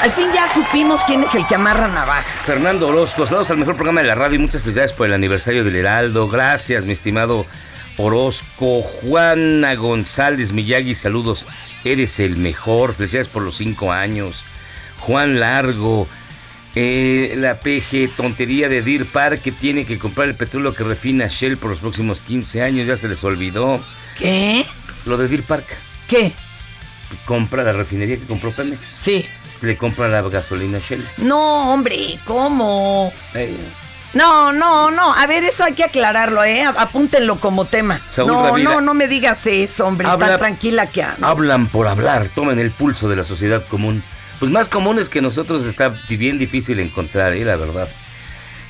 [0.02, 2.26] Al fin ya supimos quién es el que amarra navajas.
[2.44, 5.62] Fernando Orozco, saludos al mejor programa de la radio y muchas felicidades por el aniversario
[5.62, 6.28] del Heraldo.
[6.28, 7.46] Gracias, mi estimado
[7.98, 8.82] Orozco.
[8.82, 11.46] Juana González Miyagi, saludos.
[11.84, 12.94] Eres el mejor.
[12.94, 14.44] Felicidades por los cinco años.
[14.98, 16.08] Juan Largo.
[16.74, 21.26] Eh, la PG, tontería de Deer Park, que tiene que comprar el petróleo que refina
[21.28, 22.86] Shell por los próximos 15 años.
[22.86, 23.80] Ya se les olvidó.
[24.18, 24.64] ¿Qué?
[25.06, 25.64] Lo de Deer Park.
[26.08, 26.32] ¿Qué?
[27.26, 28.80] Compra la refinería que compró Pemex.
[28.82, 29.26] Sí.
[29.62, 31.06] Le compra la gasolina Shell.
[31.18, 33.12] No, hombre, ¿cómo?
[33.34, 33.56] Eh,
[34.14, 35.12] No, no, no.
[35.14, 36.64] A ver, eso hay que aclararlo, ¿eh?
[36.64, 38.00] Apúntenlo como tema.
[38.08, 38.70] Saúl no, Ravira.
[38.74, 40.06] no, no me digas eso, hombre.
[40.08, 41.26] Habla- Tan tranquila que ando.
[41.26, 44.02] Hablan por hablar, tomen el pulso de la sociedad común.
[44.44, 47.46] Pues más comunes que nosotros está bien difícil encontrar, ¿eh?
[47.46, 47.88] la verdad.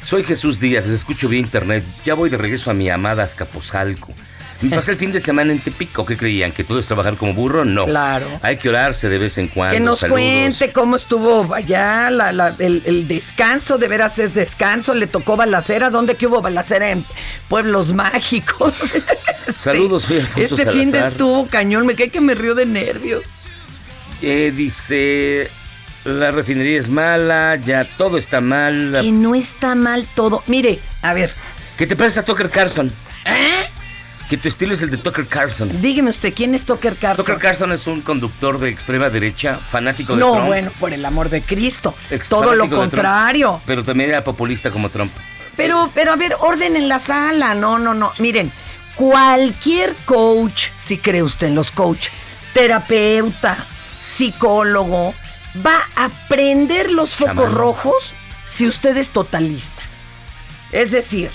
[0.04, 1.82] Soy Jesús Díaz, les escucho vía internet.
[2.04, 4.12] Ya voy de regreso a mi amada Azcapotzalco.
[4.60, 6.06] Me pasé el fin de semana en Tepico.
[6.06, 6.52] ¿Qué creían?
[6.52, 7.64] ¿Que todo es trabajar como burro?
[7.64, 7.87] No.
[7.87, 8.28] Claro.
[8.42, 9.74] Hay que orarse de vez en cuando.
[9.74, 10.20] Que nos Saludos.
[10.20, 15.37] cuente cómo estuvo allá la- la- el, el descanso, de veras es descanso, le tocó
[15.37, 17.04] balacera, ¿dónde que hubo balacera en
[17.48, 18.74] pueblos mágicos?
[19.48, 22.64] Este- Saludos, soy Alfonso Este fin de estuvo cañón, me cae que me río de
[22.64, 23.24] nervios.
[24.22, 25.50] Eh, dice
[26.05, 28.99] la refinería es mala, ya todo está mal.
[29.03, 30.43] Que no está mal todo.
[30.47, 31.33] Mire, a ver,
[31.79, 32.93] ¿Qué te parece a Tucker Carlson?
[34.29, 35.71] Que tu estilo es el de Tucker Carlson.
[35.83, 37.25] dígame usted, ¿quién es Tucker Carlson?
[37.27, 40.47] Tucker Carlson es un conductor de extrema derecha, fanático de No, Trump.
[40.47, 41.95] bueno, por el amor de Cristo.
[42.11, 43.61] ex- Todo lo Trump, contrario.
[43.67, 45.12] pero también era populista como Trump.
[45.57, 47.55] Pero, pero a ver, orden en la sala.
[47.55, 48.12] No, no, no.
[48.19, 48.51] Miren,
[48.95, 52.09] cualquier coach, si cree usted en los coach,
[52.55, 53.67] terapeuta,
[54.05, 55.14] psicólogo,
[55.64, 58.12] va a prender los focos rojos
[58.49, 59.83] si usted es totalista.
[60.73, 61.31] Es decir,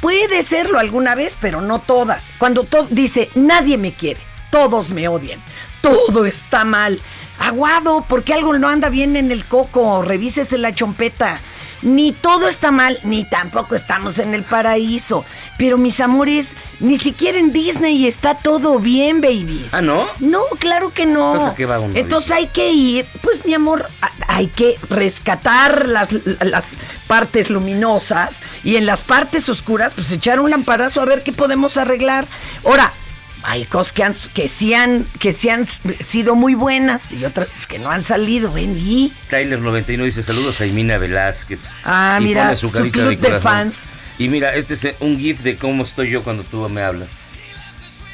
[0.00, 2.32] puede serlo alguna vez, pero no todas.
[2.38, 5.40] Cuando to- dice, nadie me quiere, todos me odian,
[5.80, 7.00] todo está mal.
[7.38, 11.40] Aguado, porque algo no anda bien en el coco, revísese la chompeta.
[11.82, 15.24] Ni todo está mal, ni tampoco estamos en el paraíso.
[15.56, 19.72] Pero mis amores, ni siquiera en Disney está todo bien, babies.
[19.74, 20.06] ¿Ah, no?
[20.18, 21.32] No, claro que no.
[21.32, 23.86] Entonces, ¿a qué va uno, Entonces hay que ir, pues mi amor,
[24.28, 30.50] hay que rescatar las, las partes luminosas y en las partes oscuras, pues echar un
[30.50, 32.26] lamparazo a ver qué podemos arreglar.
[32.64, 32.92] Ahora,
[33.42, 35.66] hay cosas que, han, que, sí han, que sí han
[36.00, 39.12] sido muy buenas y otras pues, que no han salido, ven y...
[39.30, 41.70] Tyler99 dice saludos a Imina Velázquez.
[41.84, 43.80] Ah, Y mira, pone su carita club de fans.
[44.18, 47.29] Y mira, este es un gif de cómo estoy yo cuando tú me hablas.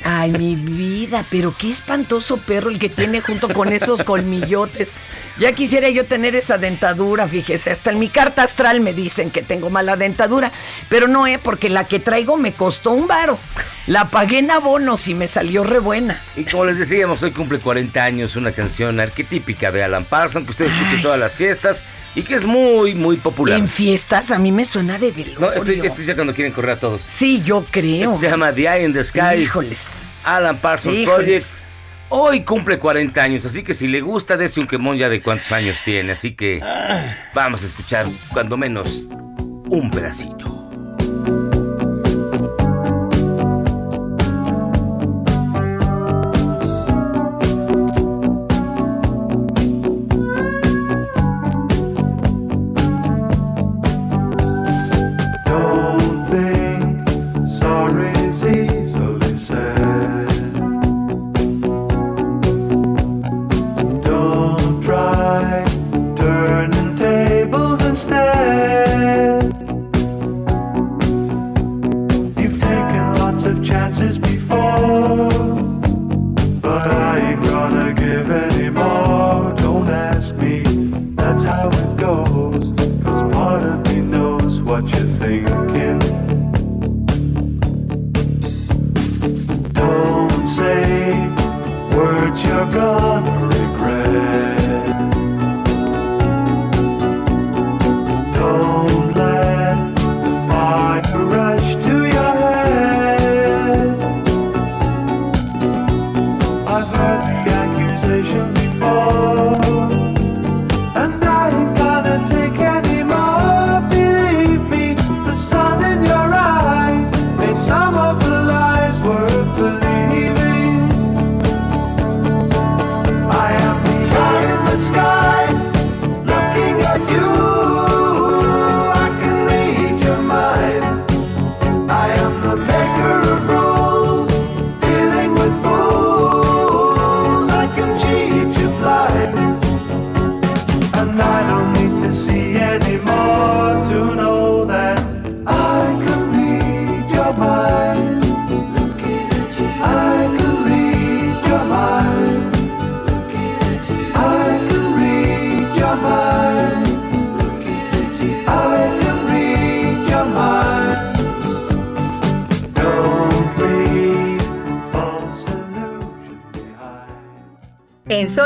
[0.09, 4.93] Ay, mi vida, pero qué espantoso perro el que tiene junto con esos colmillotes.
[5.41, 9.43] Ya quisiera yo tener esa dentadura, fíjese, hasta en mi carta astral me dicen que
[9.43, 10.53] tengo mala dentadura,
[10.89, 13.37] pero no, eh, porque la que traigo me costó un varo.
[13.89, 16.23] La pagué en abonos y me salió re buena.
[16.37, 20.53] Y como les decíamos, hoy cumple 40 años una canción arquetípica de Alan Parsons que
[20.53, 21.83] usted escucha en todas las fiestas
[22.17, 23.59] y que es muy, muy popular.
[23.59, 25.39] En fiestas a mí me suena de velorio.
[25.39, 27.03] No, este, este es ya cuando quieren correr a todos.
[27.03, 28.13] Sí, yo creo.
[28.13, 29.43] Este se llama The Eye in the Sky.
[29.43, 30.01] Híjoles.
[30.25, 31.45] Alan Parsons Híjoles.
[31.45, 31.67] Project.
[32.09, 35.51] Hoy cumple 40 años, así que si le gusta, dese un quemón ya de cuántos
[35.53, 36.13] años tiene.
[36.13, 36.61] Así que
[37.35, 39.05] vamos a escuchar, cuando menos,
[39.69, 40.66] un pedacito.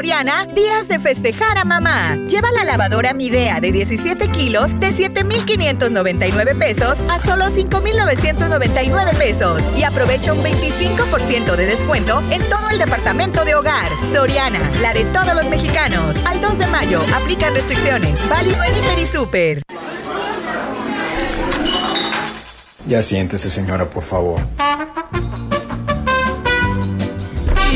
[0.00, 2.16] Soriana, días de festejar a mamá.
[2.26, 9.62] Lleva la lavadora Midea de 17 kilos de 7,599 pesos a solo 5,999 pesos.
[9.76, 13.90] Y aprovecha un 25% de descuento en todo el departamento de hogar.
[14.10, 16.16] Soriana, la de todos los mexicanos.
[16.24, 18.26] Al 2 de mayo, aplican restricciones.
[18.30, 19.62] Válido en Hiper y Super.
[22.86, 24.40] Ya siéntese, señora, por favor.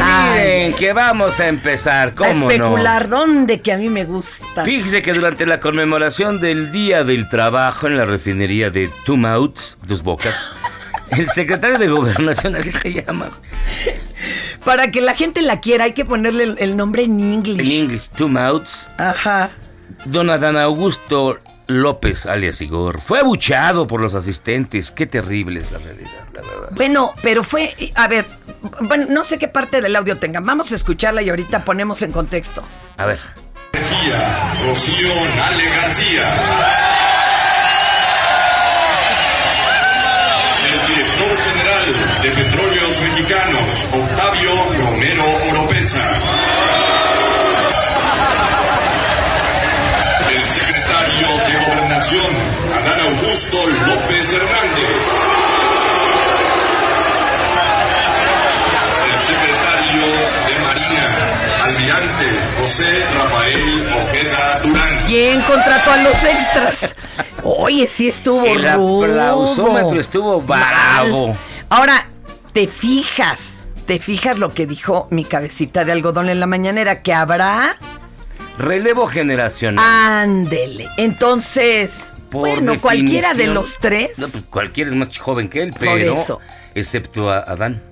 [0.05, 4.65] Miren que vamos a empezar, A ¿cómo especular, ¿dónde que a mí me gusta?
[4.65, 9.79] Fíjese que durante la conmemoración del Día del Trabajo en la refinería de Two Mouths,
[9.87, 10.49] Dos Bocas,
[11.11, 13.31] el secretario de Gobernación, así se llama,
[14.65, 17.61] Para que la gente la quiera hay que ponerle el, el nombre en inglés.
[17.61, 18.89] En inglés, Two Mouths.
[18.99, 19.51] Ajá.
[20.07, 24.91] Don Adán Augusto López, alias Igor, fue abuchado por los asistentes.
[24.91, 26.69] Qué terrible es la realidad, la verdad.
[26.73, 28.27] Bueno, pero fue, a ver,
[28.81, 30.45] bueno, no sé qué parte del audio tengan.
[30.45, 32.63] Vamos a escucharla y ahorita ponemos en contexto.
[32.97, 33.19] A ver.
[34.65, 36.27] Rocío Nale García.
[40.65, 41.87] El director general
[42.23, 44.53] de Petróleos Mexicanos, Octavio
[44.83, 46.21] Romero Oropesa.
[50.31, 52.35] El secretario de Gobernación,
[52.75, 55.03] Adán Augusto López Hernández.
[59.13, 60.07] El secretario
[60.47, 62.25] de Marina, almirante
[62.61, 64.99] José Rafael Ojeda Durán.
[65.07, 66.95] ¿Quién contrató a los extras?
[67.43, 71.29] Oye, sí estuvo El aplausómetro estuvo bravo.
[71.29, 71.39] Mal.
[71.71, 72.07] Ahora,
[72.53, 77.13] te fijas, te fijas lo que dijo mi cabecita de algodón en la mañanera, que
[77.13, 77.77] habrá.
[78.59, 79.85] Relevo generacional.
[79.85, 80.89] Ándele.
[80.97, 84.19] Entonces, Por bueno, cualquiera de los tres.
[84.19, 86.15] No, pues cualquiera es más joven que él, Por pero.
[86.15, 86.41] eso.
[86.75, 87.83] Excepto a Adán.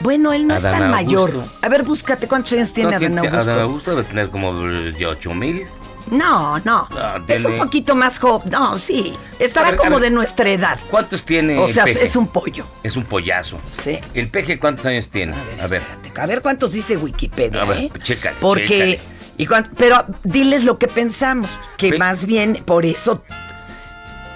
[0.00, 0.90] Bueno, él no es tan Augusto.
[0.92, 1.44] mayor.
[1.62, 3.50] A ver, búscate cuántos años tiene No, Adán Augusto.
[3.50, 5.62] Adán Augusto debe tener como de 8 mil.
[6.10, 6.88] No, no.
[6.92, 8.50] Ah, Es un poquito más joven.
[8.50, 9.14] No, sí.
[9.38, 10.80] Estará ver, como de nuestra edad.
[10.90, 12.04] ¿Cuántos tiene O sea, el peje?
[12.06, 12.64] es un pollo.
[12.82, 13.58] Es un pollazo.
[13.80, 13.98] Sí.
[14.14, 15.34] ¿El peje cuántos años tiene?
[15.62, 15.82] A ver.
[16.18, 17.92] A ver cuántos dice Wikipedia, A ver, ¿eh?
[18.02, 18.66] chécale, Porque.
[18.66, 19.00] chécale.
[19.36, 21.48] y cuan- pero diles lo que pensamos.
[21.76, 23.22] Que más bien, por eso.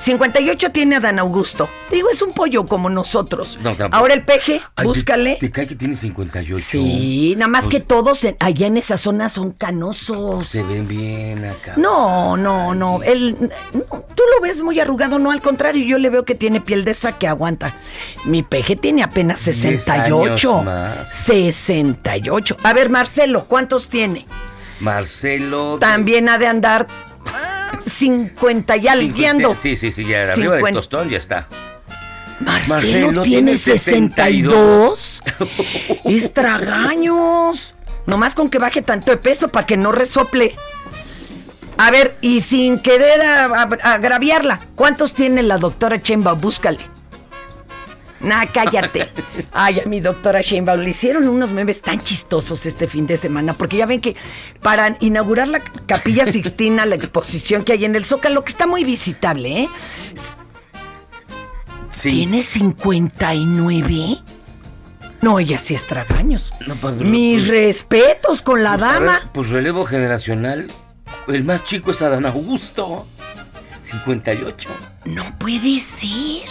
[0.05, 1.67] 58 tiene Adán Augusto.
[1.91, 3.59] Digo, es un pollo como nosotros.
[3.63, 3.75] No.
[3.91, 5.37] Ahora el peje, Ay, búscale.
[5.37, 6.63] Te, te cae que tiene 58.
[6.63, 10.47] Sí, nada más que todos en- allá en esa zona son canosos.
[10.47, 11.73] Se ven bien acá.
[11.79, 13.03] No, no, no.
[13.03, 13.35] Él,
[13.73, 16.85] no, tú lo ves muy arrugado, no, al contrario, yo le veo que tiene piel
[16.85, 17.79] de esa que aguanta.
[18.27, 20.51] Mi peje tiene apenas 10 68.
[20.53, 21.15] años más.
[21.15, 22.59] 68.
[22.63, 24.27] A ver, Marcelo, ¿cuántos tiene?
[24.81, 25.79] Marcelo.
[25.79, 26.87] También ha de andar
[27.87, 29.17] 50 y algo.
[29.17, 30.73] 50, Sí, sí, sí, ya arriba del 50.
[30.73, 31.49] tostón ya está.
[32.41, 35.23] Marcelo, tiene 62.
[36.05, 37.75] Estragaños.
[38.07, 40.57] Nomás con que baje tanto de peso para que no resople.
[41.77, 46.35] A ver, y sin querer agraviarla, ¿cuántos tiene la doctora Chemba?
[46.35, 46.94] Búscale.
[48.25, 49.09] Nah, cállate.
[49.53, 53.53] Ay, a mi doctora Sheinbaum le hicieron unos memes tan chistosos este fin de semana,
[53.55, 54.17] porque ya ven que
[54.63, 58.83] para inaugurar la Capilla Sixtina, la exposición que hay en el Zócalo, que está muy
[58.85, 59.69] visitable, ¿eh?
[62.03, 64.19] ¿Tiene 59?
[65.23, 66.51] No, ella sí es tragaños.
[66.67, 69.13] No, pues, Mis pues- respetos con la pues, dama.
[69.21, 70.71] ver, pues relevo generacional.
[71.29, 73.07] El más chico es Adán Augusto.
[73.83, 74.69] 58.
[75.07, 76.49] No puede ser.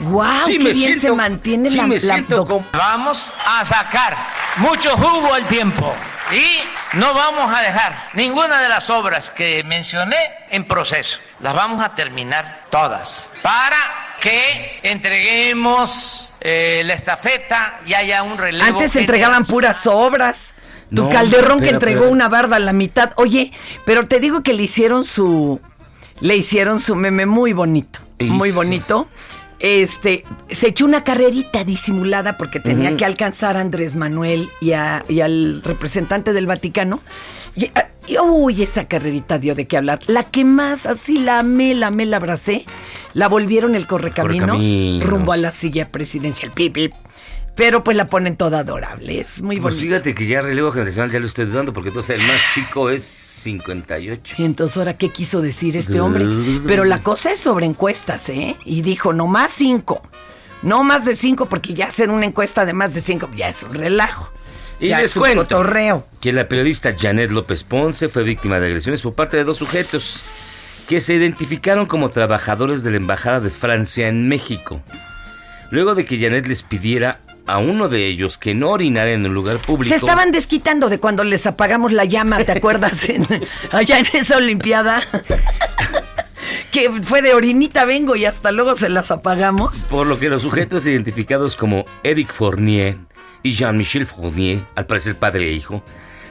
[0.00, 0.46] ¡Wow!
[0.46, 2.24] Sí, ¡Qué bien se mantiene sí la, me la
[2.72, 4.16] Vamos a sacar
[4.56, 5.94] mucho jugo al tiempo
[6.32, 10.16] y no vamos a dejar ninguna de las obras que mencioné
[10.50, 11.18] en proceso.
[11.40, 13.76] Las vamos a terminar todas para
[14.20, 18.64] que entreguemos eh, la estafeta y haya un relevo.
[18.66, 20.54] Antes se en entregaban puras obras.
[20.94, 22.12] Tu No, calderón que entregó espera.
[22.12, 23.12] una barda a la mitad.
[23.16, 23.52] Oye,
[23.84, 25.60] pero te digo que le hicieron su.
[26.20, 28.00] Le hicieron su meme muy bonito.
[28.20, 29.08] Muy bonito.
[29.64, 35.04] Este, se echó una carrerita disimulada porque tenía que alcanzar a Andrés Manuel y, a-
[35.08, 37.00] y al representante del Vaticano.
[37.54, 40.00] Y, ah, y, uy, esa carrerita dio de qué hablar.
[40.08, 42.64] La que más así la amé, la amé, la abracé,
[43.14, 45.06] la volvieron el correcaminos, Correcaminos.
[45.08, 46.50] rumbo a la silla presidencial.
[46.50, 46.92] Pip, pip.
[47.54, 49.82] Pero pues la ponen toda adorable, es muy Pues bonito.
[49.90, 53.04] fíjate que ya relevo generacional ya lo estoy dudando porque entonces el más chico es
[53.42, 54.36] 58.
[54.38, 56.24] Y entonces, ¿ahora qué quiso decir este hombre?
[56.66, 58.56] Pero la cosa es sobre encuestas, ¿eh?
[58.64, 60.02] Y dijo, no más cinco.
[60.62, 63.62] No más de cinco, porque ya hacer una encuesta de más de cinco ya es
[63.62, 64.32] un relajo.
[64.80, 66.06] Y ya les cuento cotorreo.
[66.20, 70.84] que la periodista Janet López Ponce fue víctima de agresiones por parte de dos sujetos
[70.88, 74.80] que se identificaron como trabajadores de la Embajada de Francia en México.
[75.70, 79.34] Luego de que Janet les pidiera a uno de ellos que no orinara en un
[79.34, 79.88] lugar público.
[79.88, 83.08] Se estaban desquitando de cuando les apagamos la llama, ¿te acuerdas?
[83.08, 83.26] En-
[83.72, 85.02] allá en esa Olimpiada.
[86.70, 89.84] que fue de orinita vengo y hasta luego se las apagamos.
[89.90, 92.96] Por lo que los sujetos identificados como Eric Fournier
[93.42, 95.82] y Jean-Michel Fournier, al parecer padre e hijo,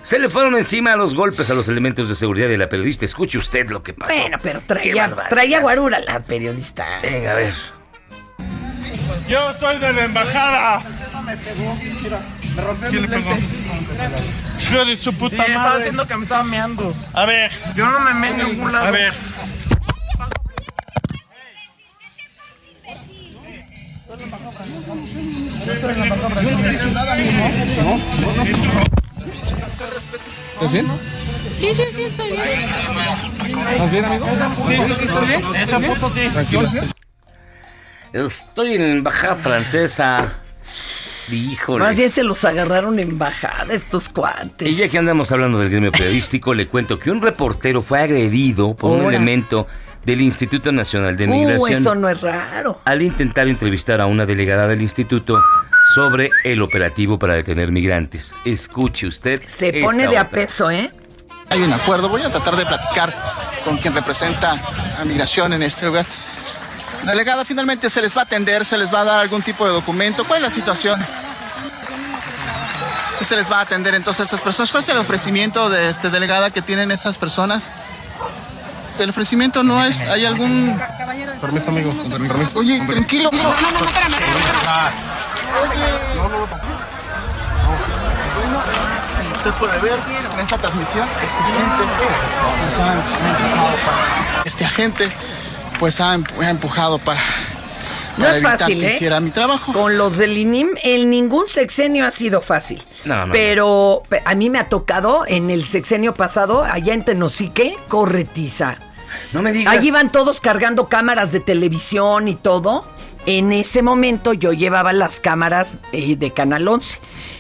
[0.03, 3.05] se le fueron encima a los golpes a los elementos de seguridad de la periodista.
[3.05, 4.11] Escuche usted lo que pasó.
[4.11, 6.99] Bueno, pero traía, traía guarura la periodista.
[7.03, 7.53] Venga, a ver.
[9.29, 10.81] Yo soy de la embajada.
[11.25, 12.19] Me pegó, mira,
[12.55, 13.37] me rompió ¿Quién mi le pegó?
[14.59, 15.77] Hijo de su puta Sí, estaba madre.
[15.79, 16.93] diciendo que me estaba meando.
[17.13, 17.51] A ver.
[17.75, 18.85] Yo no me meo en ningún lado.
[18.87, 19.13] A ver.
[30.53, 30.85] ¿Estás bien?
[31.53, 32.43] Sí, sí, sí, estoy bien.
[33.71, 34.25] ¿Estás bien, amigo?
[34.67, 35.41] Sí, sí, sí, estoy bien.
[35.55, 36.29] Esa foto sí.
[36.31, 36.69] Tranquilo.
[38.13, 40.33] Estoy en la embajada francesa.
[41.31, 41.83] Híjole.
[41.83, 44.67] Más bien se los agarraron en bajada estos cuates.
[44.69, 48.73] Y ya que andamos hablando del gremio periodístico, le cuento que un reportero fue agredido
[48.75, 49.67] por un elemento
[50.05, 52.81] del Instituto Nacional de Uh, Migración eso no es raro.
[52.85, 55.39] al intentar entrevistar a una delegada del instituto
[55.93, 58.33] sobre el operativo para detener migrantes.
[58.45, 59.41] Escuche usted.
[59.47, 60.91] Se esta pone de a peso, ¿eh?
[61.49, 63.13] Hay un acuerdo, voy a tratar de platicar
[63.65, 64.53] con quien representa
[64.99, 66.05] a migración en este lugar.
[67.03, 69.71] Delegada, finalmente se les va a atender, se les va a dar algún tipo de
[69.71, 70.23] documento.
[70.23, 71.03] ¿Cuál es la situación?
[73.21, 74.71] Se les va a atender entonces a estas personas.
[74.71, 77.71] ¿Cuál es el ofrecimiento de este delegada que tienen estas personas?
[78.99, 80.79] El ofrecimiento no es, hay algún...
[81.39, 81.91] Permiso, amigo.
[81.95, 82.35] Con permiso.
[82.53, 83.29] Oye, tranquilo.
[83.31, 85.21] No, no, no, espérame, espérame.
[86.17, 86.45] Como
[89.33, 89.99] usted puede ver
[90.33, 91.35] en esta transmisión, este
[94.05, 95.11] agente, este agente
[95.81, 97.19] pues ha, empu- ha empujado para,
[98.17, 98.89] No es evitar fácil, que ¿eh?
[98.93, 99.73] hiciera mi trabajo.
[99.73, 102.81] Con los del INIM, en ningún sexenio ha sido fácil.
[103.03, 107.03] No, no, Pero pe- a mí me ha tocado en el sexenio pasado, allá en
[107.03, 108.77] Tenosique, corretiza.
[109.33, 109.73] No me digas.
[109.75, 112.85] Allí iban todos cargando cámaras de televisión y todo.
[113.25, 116.97] En ese momento yo llevaba las cámaras eh, de Canal 11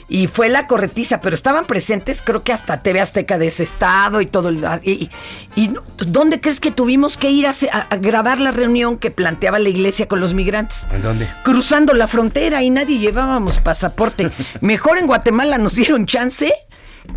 [0.09, 4.21] y fue la corretiza, pero estaban presentes creo que hasta TV Azteca de ese estado
[4.21, 4.49] y todo.
[4.49, 5.09] el- y,
[5.55, 7.53] y no- ¿Dónde crees que tuvimos que ir a-
[7.89, 10.85] a grabar la reunión que planteaba la iglesia con los migrantes?
[10.91, 11.27] ¿En dónde?
[11.43, 14.29] cruzando la frontera y nadie llevábamos pasaporte.
[14.61, 16.53] Mejor en Guatemala nos dieron chance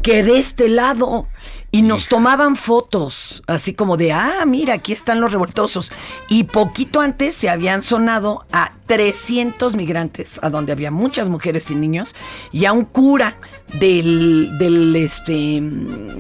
[0.02, 1.28] que de este lado.
[1.74, 5.90] Y nos tomaban fotos, así como de, ah, mira, aquí están los revoltosos.
[6.28, 11.74] Y poquito antes se habían sonado a 300 migrantes, a donde había muchas mujeres y
[11.74, 12.14] niños,
[12.52, 13.38] y a un cura
[13.80, 15.60] del, del este,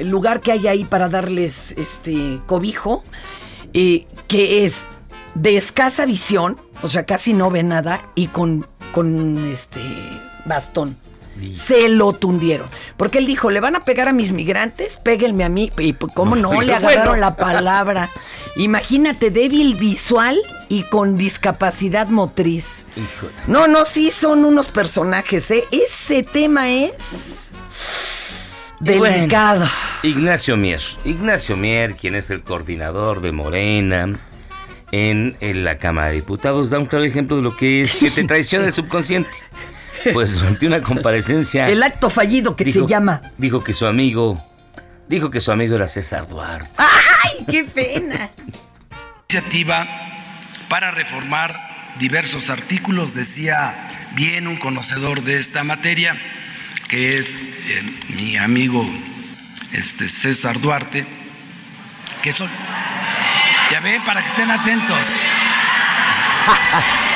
[0.02, 3.04] lugar que hay ahí para darles este cobijo,
[3.74, 4.86] eh, que es
[5.36, 9.78] de escasa visión, o sea, casi no ve nada, y con, con este
[10.46, 11.03] bastón.
[11.56, 12.68] Se lo tundieron.
[12.96, 15.72] Porque él dijo, le van a pegar a mis migrantes, péguenme a mí.
[15.78, 17.20] Y pues, cómo no, le agarraron Bueno.
[17.20, 18.10] la palabra.
[18.56, 22.84] Imagínate, débil visual y con discapacidad motriz.
[22.96, 23.32] Híjole.
[23.46, 25.64] No, no, sí son unos personajes, ¿eh?
[25.70, 27.50] Ese tema es
[28.80, 29.68] bueno, delicado.
[30.02, 30.82] Ignacio Mier.
[31.04, 34.18] Ignacio Mier, quien es el coordinador de Morena
[34.92, 38.10] en, en la Cámara de Diputados, da un claro ejemplo de lo que es que
[38.10, 39.30] te traiciona el subconsciente.
[40.12, 41.68] Pues durante una comparecencia.
[41.68, 43.22] El acto fallido que se llama.
[43.38, 44.42] Dijo que su amigo.
[45.08, 46.70] Dijo que su amigo era César Duarte.
[46.76, 48.30] ¡Ay, qué pena!
[49.34, 49.84] iniciativa
[50.68, 51.58] para reformar
[51.98, 53.74] diversos artículos, decía
[54.12, 56.16] bien un conocedor de esta materia,
[56.88, 57.34] que es
[57.68, 57.82] eh,
[58.16, 58.88] mi amigo
[59.72, 61.04] este, César Duarte,
[62.22, 62.48] que son,
[63.72, 65.20] ya ven, para que estén atentos,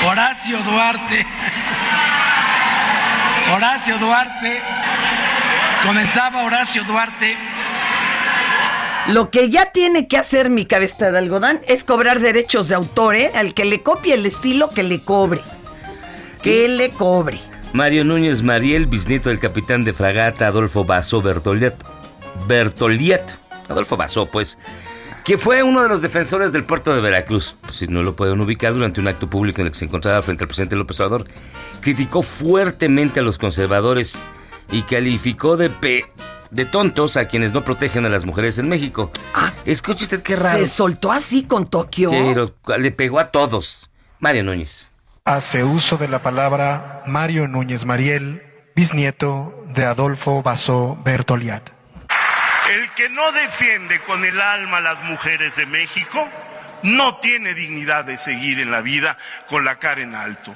[0.05, 1.25] Horacio Duarte,
[3.55, 4.59] Horacio Duarte,
[5.85, 7.35] comentaba Horacio Duarte,
[9.09, 13.17] Lo que ya tiene que hacer mi cabeza de algodón es cobrar derechos de autor,
[13.17, 13.33] ¿eh?
[13.35, 15.41] Al que le copie el estilo, que le cobre.
[16.43, 17.41] Que le cobre.
[17.73, 21.75] Mario Núñez Mariel, bisnieto del capitán de fragata Adolfo Basso Bertoliet.
[22.47, 23.23] Bertoliet.
[23.69, 24.59] Adolfo Basso, pues.
[25.25, 27.57] Que fue uno de los defensores del puerto de Veracruz.
[27.63, 30.23] Pues, si no lo pueden ubicar, durante un acto público en el que se encontraba
[30.23, 31.27] frente al presidente López Obrador,
[31.81, 34.21] criticó fuertemente a los conservadores
[34.71, 36.07] y calificó de pe
[36.51, 39.11] de tontos a quienes no protegen a las mujeres en México.
[39.65, 40.59] Escuche usted qué raro.
[40.59, 42.11] Se soltó así con Tokio.
[42.11, 43.91] Pero le pegó a todos.
[44.19, 44.91] Mario Núñez.
[45.25, 48.43] Hace uso de la palabra Mario Núñez Mariel,
[48.75, 51.69] bisnieto de Adolfo Basso Bertoliat.
[52.73, 56.27] El que no defiende con el alma a las mujeres de México
[56.83, 59.19] no tiene dignidad de seguir en la vida
[59.49, 60.55] con la cara en alto.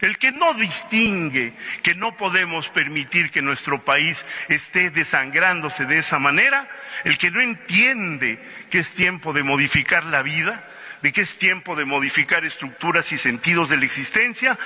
[0.00, 6.18] El que no distingue que no podemos permitir que nuestro país esté desangrándose de esa
[6.18, 6.68] manera,
[7.04, 8.38] el que no entiende
[8.70, 10.64] que es tiempo de modificar la vida,
[11.02, 14.58] de que es tiempo de modificar estructuras y sentidos de la existencia,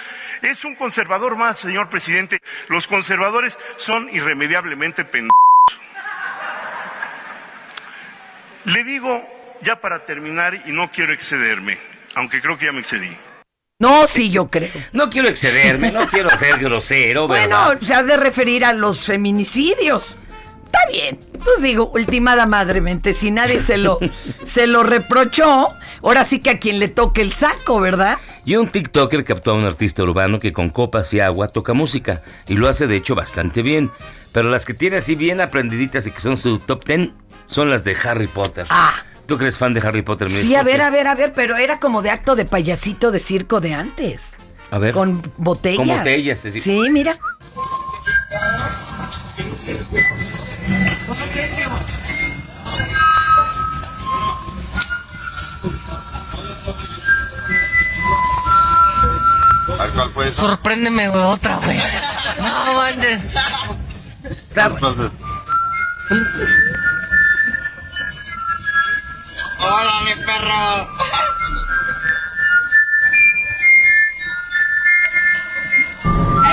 [0.42, 2.40] es un conservador más, señor presidente.
[2.68, 5.32] Los conservadores son irremediablemente pendejos.
[8.64, 11.78] Le digo, ya para terminar, y no quiero excederme,
[12.14, 13.16] aunque creo que ya me excedí.
[13.82, 14.70] No, sí, yo creo.
[14.92, 17.80] No quiero excederme, no quiero ser grosero, Bueno, ¿verdad?
[17.84, 20.18] se ha de referir a los feminicidios.
[20.66, 21.18] Está bien.
[21.42, 23.98] Pues digo, ultimada madremente, si nadie se lo,
[24.44, 25.70] se lo reprochó,
[26.00, 28.18] ahora sí que a quien le toque el saco, ¿verdad?
[28.44, 32.22] Y un TikToker captó a un artista urbano que con copas y agua toca música
[32.46, 33.90] y lo hace de hecho bastante bien.
[34.30, 37.10] Pero las que tiene así bien aprendiditas y que son su top 10
[37.46, 38.64] son las de Harry Potter.
[38.70, 38.94] Ah.
[39.32, 40.30] ¿Tú que eres fan de Harry Potter?
[40.30, 43.18] Sí, a ver, a ver, a ver, pero era como de acto de payasito de
[43.18, 44.34] circo de antes.
[44.70, 44.92] A ver.
[44.92, 45.78] Con botellas.
[45.78, 47.18] Con botellas, es decir- Sí, mira.
[59.94, 60.42] ¿Cuál fue eso?
[60.42, 61.78] Sorpréndeme, güey, otra, güey.
[62.38, 63.20] No, manches.
[69.62, 70.88] ¡Órale, perro!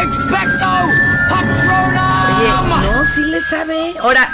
[0.01, 2.69] ¡Expecto Oye, Patronum!
[2.81, 3.95] no, sí le sabe.
[3.99, 4.29] Ahora,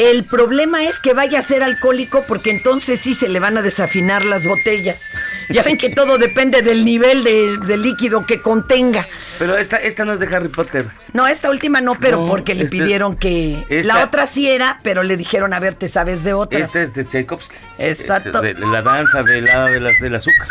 [0.00, 3.62] el problema es que vaya a ser alcohólico porque entonces sí se le van a
[3.62, 5.06] desafinar las botellas.
[5.50, 9.08] Ya ven que todo depende del nivel de, de líquido que contenga.
[9.38, 10.86] Pero esta, esta no es de Harry Potter.
[11.12, 13.64] No, esta última no, pero No, porque le este- pidieron que...
[13.68, 16.62] esta- La otra sí era, pero le dijeron, a ver, te sabes de otras.
[16.62, 17.56] Esta es de Tchaikovsky.
[17.78, 18.44] Exacto.
[18.44, 20.46] Es de la danza de la, de las, del azúcar.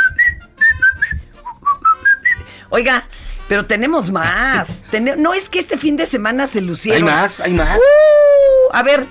[2.69, 3.05] Oiga,
[3.47, 4.83] pero tenemos más.
[5.17, 7.07] No es que este fin de semana se lucieron.
[7.07, 7.77] Hay más, hay más.
[7.77, 9.05] Uh, a ver,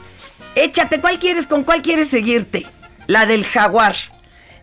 [0.64, 1.46] échate, ¿cuál quieres?
[1.46, 2.66] ¿Con cuál quieres seguirte?
[3.06, 3.94] La del jaguar.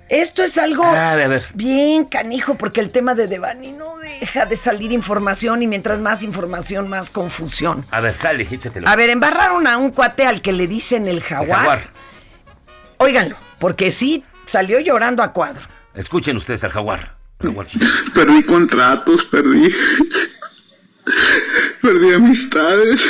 [0.07, 1.43] Esto es algo Ah, a ver.
[1.55, 6.21] bien canijo porque el tema de Devani no deja de salir información y mientras más
[6.21, 7.83] información, más confusión.
[7.89, 8.87] A ver, sale, échatelo.
[8.87, 11.57] A ver, embarraron a un cuate al que le dicen el El jaguar.
[11.59, 11.83] jaguar.
[12.97, 15.65] Óiganlo, porque sí salió llorando a cuadro.
[15.95, 17.15] Escuchen ustedes al jaguar.
[17.41, 17.65] Jaguar.
[18.13, 19.73] Perdí contratos, perdí.
[21.81, 23.01] Perdí amistades.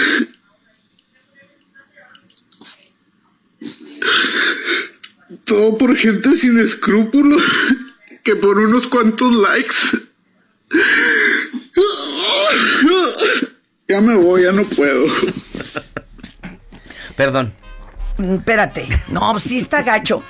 [5.45, 7.41] Todo por gente sin escrúpulos
[8.23, 9.75] que por unos cuantos likes.
[13.87, 15.05] Ya me voy, ya no puedo.
[17.15, 17.53] Perdón.
[18.17, 20.23] Mm, Espérate, no, sí está gacho.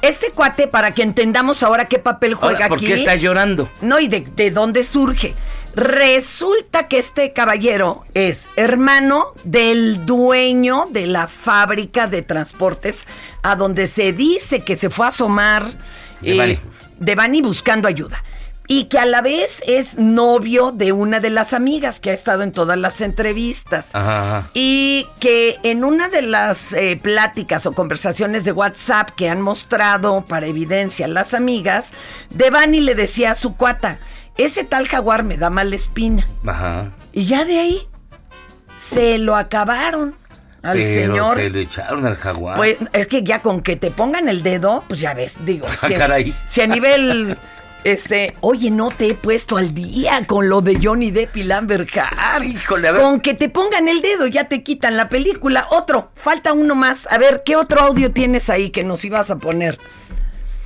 [0.00, 2.86] Este cuate, para que entendamos ahora qué papel juega Ahora, ¿Por aquí.
[2.86, 3.68] qué está llorando?
[3.80, 5.34] No, y de, de dónde surge.
[5.74, 13.06] Resulta que este caballero es hermano del dueño de la fábrica de transportes
[13.42, 15.72] a donde se dice que se fue a asomar
[16.20, 16.58] Devani.
[16.98, 18.22] Devani buscando ayuda.
[18.70, 22.42] Y que a la vez es novio de una de las amigas que ha estado
[22.42, 23.94] en todas las entrevistas.
[23.94, 24.50] Ajá.
[24.52, 30.22] Y que en una de las eh, pláticas o conversaciones de WhatsApp que han mostrado
[30.28, 31.92] para evidencia las amigas,
[32.28, 33.98] Devani le decía a su cuata,
[34.36, 36.28] ese tal jaguar me da mala espina.
[36.46, 36.92] Ajá.
[37.12, 37.88] Y ya de ahí
[38.78, 40.14] se lo acabaron
[40.62, 41.36] al Pero señor.
[41.36, 42.56] se lo echaron al jaguar.
[42.56, 46.18] Pues es que ya con que te pongan el dedo, pues ya ves, digo, Ah,
[46.20, 47.38] si, si a nivel,
[47.84, 51.88] este, oye, no te he puesto al día con lo de Johnny Depp y Lambert
[51.96, 52.44] Hart.
[52.44, 53.02] Híjole, a ver.
[53.02, 55.66] Con que te pongan el dedo ya te quitan la película.
[55.70, 57.06] Otro, falta uno más.
[57.10, 59.78] A ver, ¿qué otro audio tienes ahí que nos ibas a poner?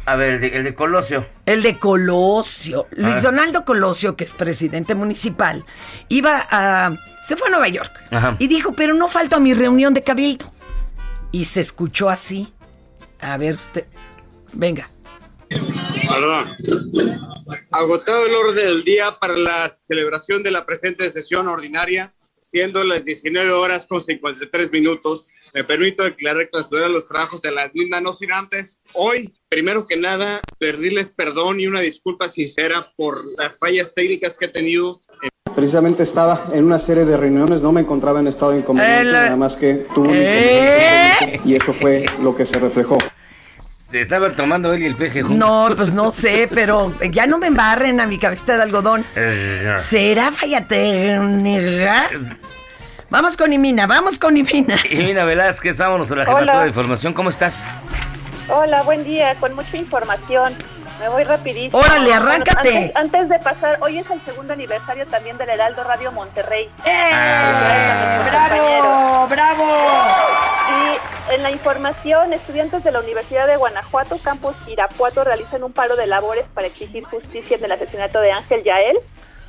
[0.05, 1.27] A ver, el de, el de Colosio.
[1.47, 2.89] El de Colosio.
[2.91, 3.21] Luis Ah.
[3.21, 5.65] Donaldo Colosio, que es presidente municipal,
[6.09, 6.97] iba a...
[7.23, 7.93] Se fue a Nueva York.
[8.11, 8.35] Ajá.
[8.41, 10.51] Y dijo, pero no falto a mi reunión de cabildo.
[11.31, 12.53] Y se escuchó así.
[13.21, 13.87] A ver, te-
[14.53, 14.89] venga.
[16.09, 16.49] Perdón.
[17.71, 23.05] Agotado el orden del día para la celebración de la presente sesión ordinaria, siendo las
[23.05, 28.13] 19 horas con 53 minutos, me permito declarar clausura los trabajos de la misma, no
[28.13, 28.81] sin antes.
[28.95, 34.47] Hoy, primero que nada, pedirles perdón y una disculpa sincera por las fallas técnicas que
[34.47, 35.01] he tenido
[35.55, 39.13] Precisamente estaba en una serie de reuniones, no me encontraba en estado de inconveniente, El-
[39.13, 41.11] nada más que tuve un ¿Eh?
[41.21, 42.97] inconveniente y eso fue lo que se reflejó.
[43.93, 45.39] Estaba tomando él y el peje juntos.
[45.39, 49.05] No, pues no sé, pero ya no me embarren a mi cabecita de algodón.
[49.17, 52.11] Eh, ¿Será falla técnica?
[53.11, 54.77] Vamos con Imina, vamos con Imina.
[54.91, 57.13] Y Mina Velázquez, vámonos a la jefatura de información.
[57.13, 57.69] ¿Cómo estás?
[58.49, 60.55] Hola, buen día, con mucha información.
[60.99, 61.79] Me voy rapidísimo.
[61.79, 62.71] Órale, arráncate.
[62.71, 66.69] Bueno, antes, antes de pasar, hoy es el segundo aniversario también del Heraldo Radio Monterrey.
[66.85, 67.11] ¡Eh!
[68.31, 69.27] ¡Bravo!
[69.29, 69.65] ¡Bravo!
[71.33, 76.07] En la información, estudiantes de la Universidad de Guanajuato, campus Irapuato, realizan un paro de
[76.07, 78.99] labores para exigir justicia en el asesinato de Ángel Yael.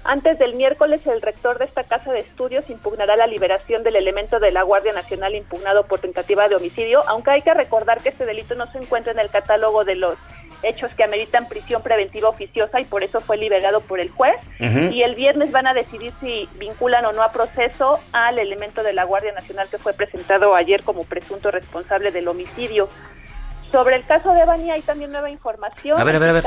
[0.05, 4.39] Antes del miércoles, el rector de esta casa de estudios impugnará la liberación del elemento
[4.39, 8.25] de la Guardia Nacional impugnado por tentativa de homicidio, aunque hay que recordar que este
[8.25, 10.17] delito no se encuentra en el catálogo de los
[10.63, 14.35] hechos que ameritan prisión preventiva oficiosa y por eso fue liberado por el juez.
[14.59, 18.93] Y el viernes van a decidir si vinculan o no a proceso al elemento de
[18.93, 22.89] la Guardia Nacional que fue presentado ayer como presunto responsable del homicidio.
[23.71, 25.99] Sobre el caso de Bani hay también nueva información.
[25.99, 26.43] A ver, a ver, a ver.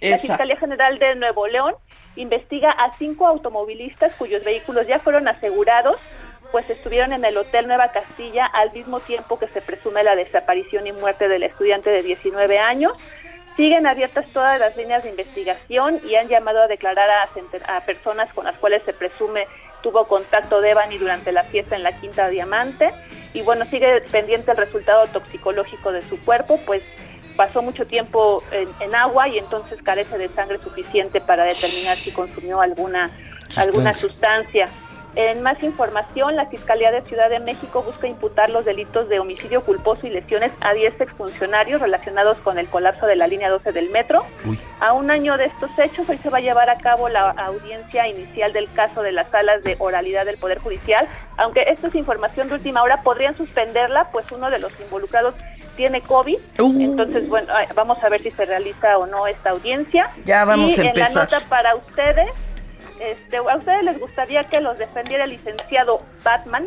[0.00, 0.18] La.
[0.18, 1.74] Fiscalía General de Nuevo León
[2.16, 5.96] investiga a cinco automovilistas cuyos vehículos ya fueron asegurados,
[6.54, 10.86] pues estuvieron en el Hotel Nueva Castilla al mismo tiempo que se presume la desaparición
[10.86, 12.92] y muerte del estudiante de 19 años.
[13.56, 18.32] Siguen abiertas todas las líneas de investigación y han llamado a declarar a, a personas
[18.32, 19.48] con las cuales se presume
[19.82, 22.92] tuvo contacto Devani durante la fiesta en la Quinta Diamante.
[23.32, 26.84] Y bueno, sigue pendiente el resultado toxicológico de su cuerpo, pues
[27.34, 32.12] pasó mucho tiempo en, en agua y entonces carece de sangre suficiente para determinar si
[32.12, 33.10] consumió alguna,
[33.56, 34.68] alguna sustancia.
[35.16, 39.62] En más información, la Fiscalía de Ciudad de México busca imputar los delitos de homicidio
[39.62, 43.90] culposo y lesiones a 10 exfuncionarios relacionados con el colapso de la línea 12 del
[43.90, 44.24] metro.
[44.80, 48.08] A un año de estos hechos, hoy se va a llevar a cabo la audiencia
[48.08, 51.06] inicial del caso de las salas de oralidad del Poder Judicial.
[51.36, 55.34] Aunque esto es información de última hora, podrían suspenderla, pues uno de los involucrados
[55.76, 56.38] tiene COVID.
[56.58, 60.10] Entonces, bueno, vamos a ver si se realiza o no esta audiencia.
[60.24, 61.08] Ya vamos y a empezar.
[61.08, 62.30] en la nota para ustedes,
[63.12, 66.66] este, ¿a ustedes les gustaría que los defendiera el licenciado Batman?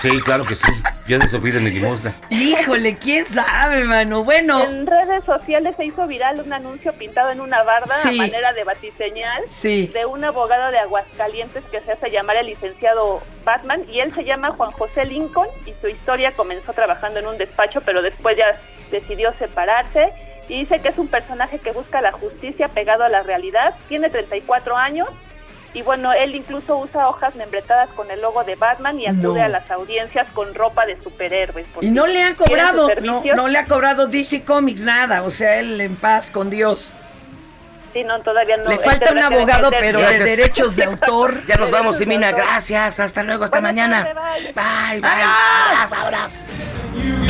[0.00, 0.70] Sí, claro que sí.
[1.08, 2.12] Ya de eso piden mi limosna.
[2.30, 4.22] Híjole, quién sabe, mano.
[4.22, 4.62] Bueno.
[4.62, 8.10] En redes sociales se hizo viral un anuncio pintado en una barda Sí.
[8.10, 9.88] a manera de batiseñal Sí.
[9.92, 14.24] de un abogado de Aguascalientes que se hace llamar el licenciado Batman y él se
[14.24, 18.60] llama Juan José Lincoln y su historia comenzó trabajando en un despacho pero después ya
[18.92, 20.12] decidió separarse
[20.48, 24.08] y dice que es un personaje que busca la justicia pegado a la realidad, tiene
[24.08, 25.08] 34 años
[25.74, 29.44] y bueno, él incluso usa hojas membretadas con el logo de Batman y acude No.
[29.44, 31.66] a las audiencias con ropa de superhéroes.
[31.74, 35.30] por Y no le han cobrado, no, no le ha cobrado DC Comics nada, o
[35.30, 36.92] sea, él en paz con Dios.
[37.92, 38.68] Sí, no, todavía no.
[38.70, 40.24] Le falta un abogado, pero de Gracias.
[40.36, 41.42] derechos de autor.
[41.46, 42.32] Ya nos vamos, de Simina.
[42.32, 43.00] Gracias.
[43.00, 43.44] Hasta luego.
[43.44, 44.06] Hasta mañana.
[44.54, 45.10] Bye, bye.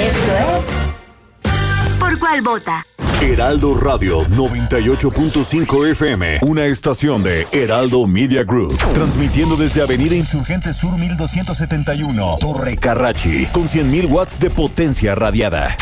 [0.05, 2.85] Esto es ¿Por cuál vota?
[3.21, 10.97] Heraldo Radio 98.5 FM, una estación de Heraldo Media Group, transmitiendo desde Avenida Insurgente Sur
[10.97, 15.77] 1271, Torre Carrachi, con 100.000 watts de potencia radiada.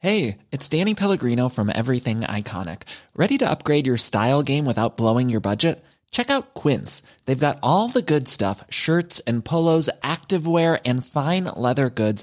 [0.00, 2.82] Hey, it's Danny Pellegrino from Everything Iconic.
[3.14, 5.78] Ready to upgrade your style game without blowing your budget?
[6.14, 7.02] Check out Quince.
[7.26, 12.22] They've got all the good stuff shirts and polos, activewear, and fine leather goods,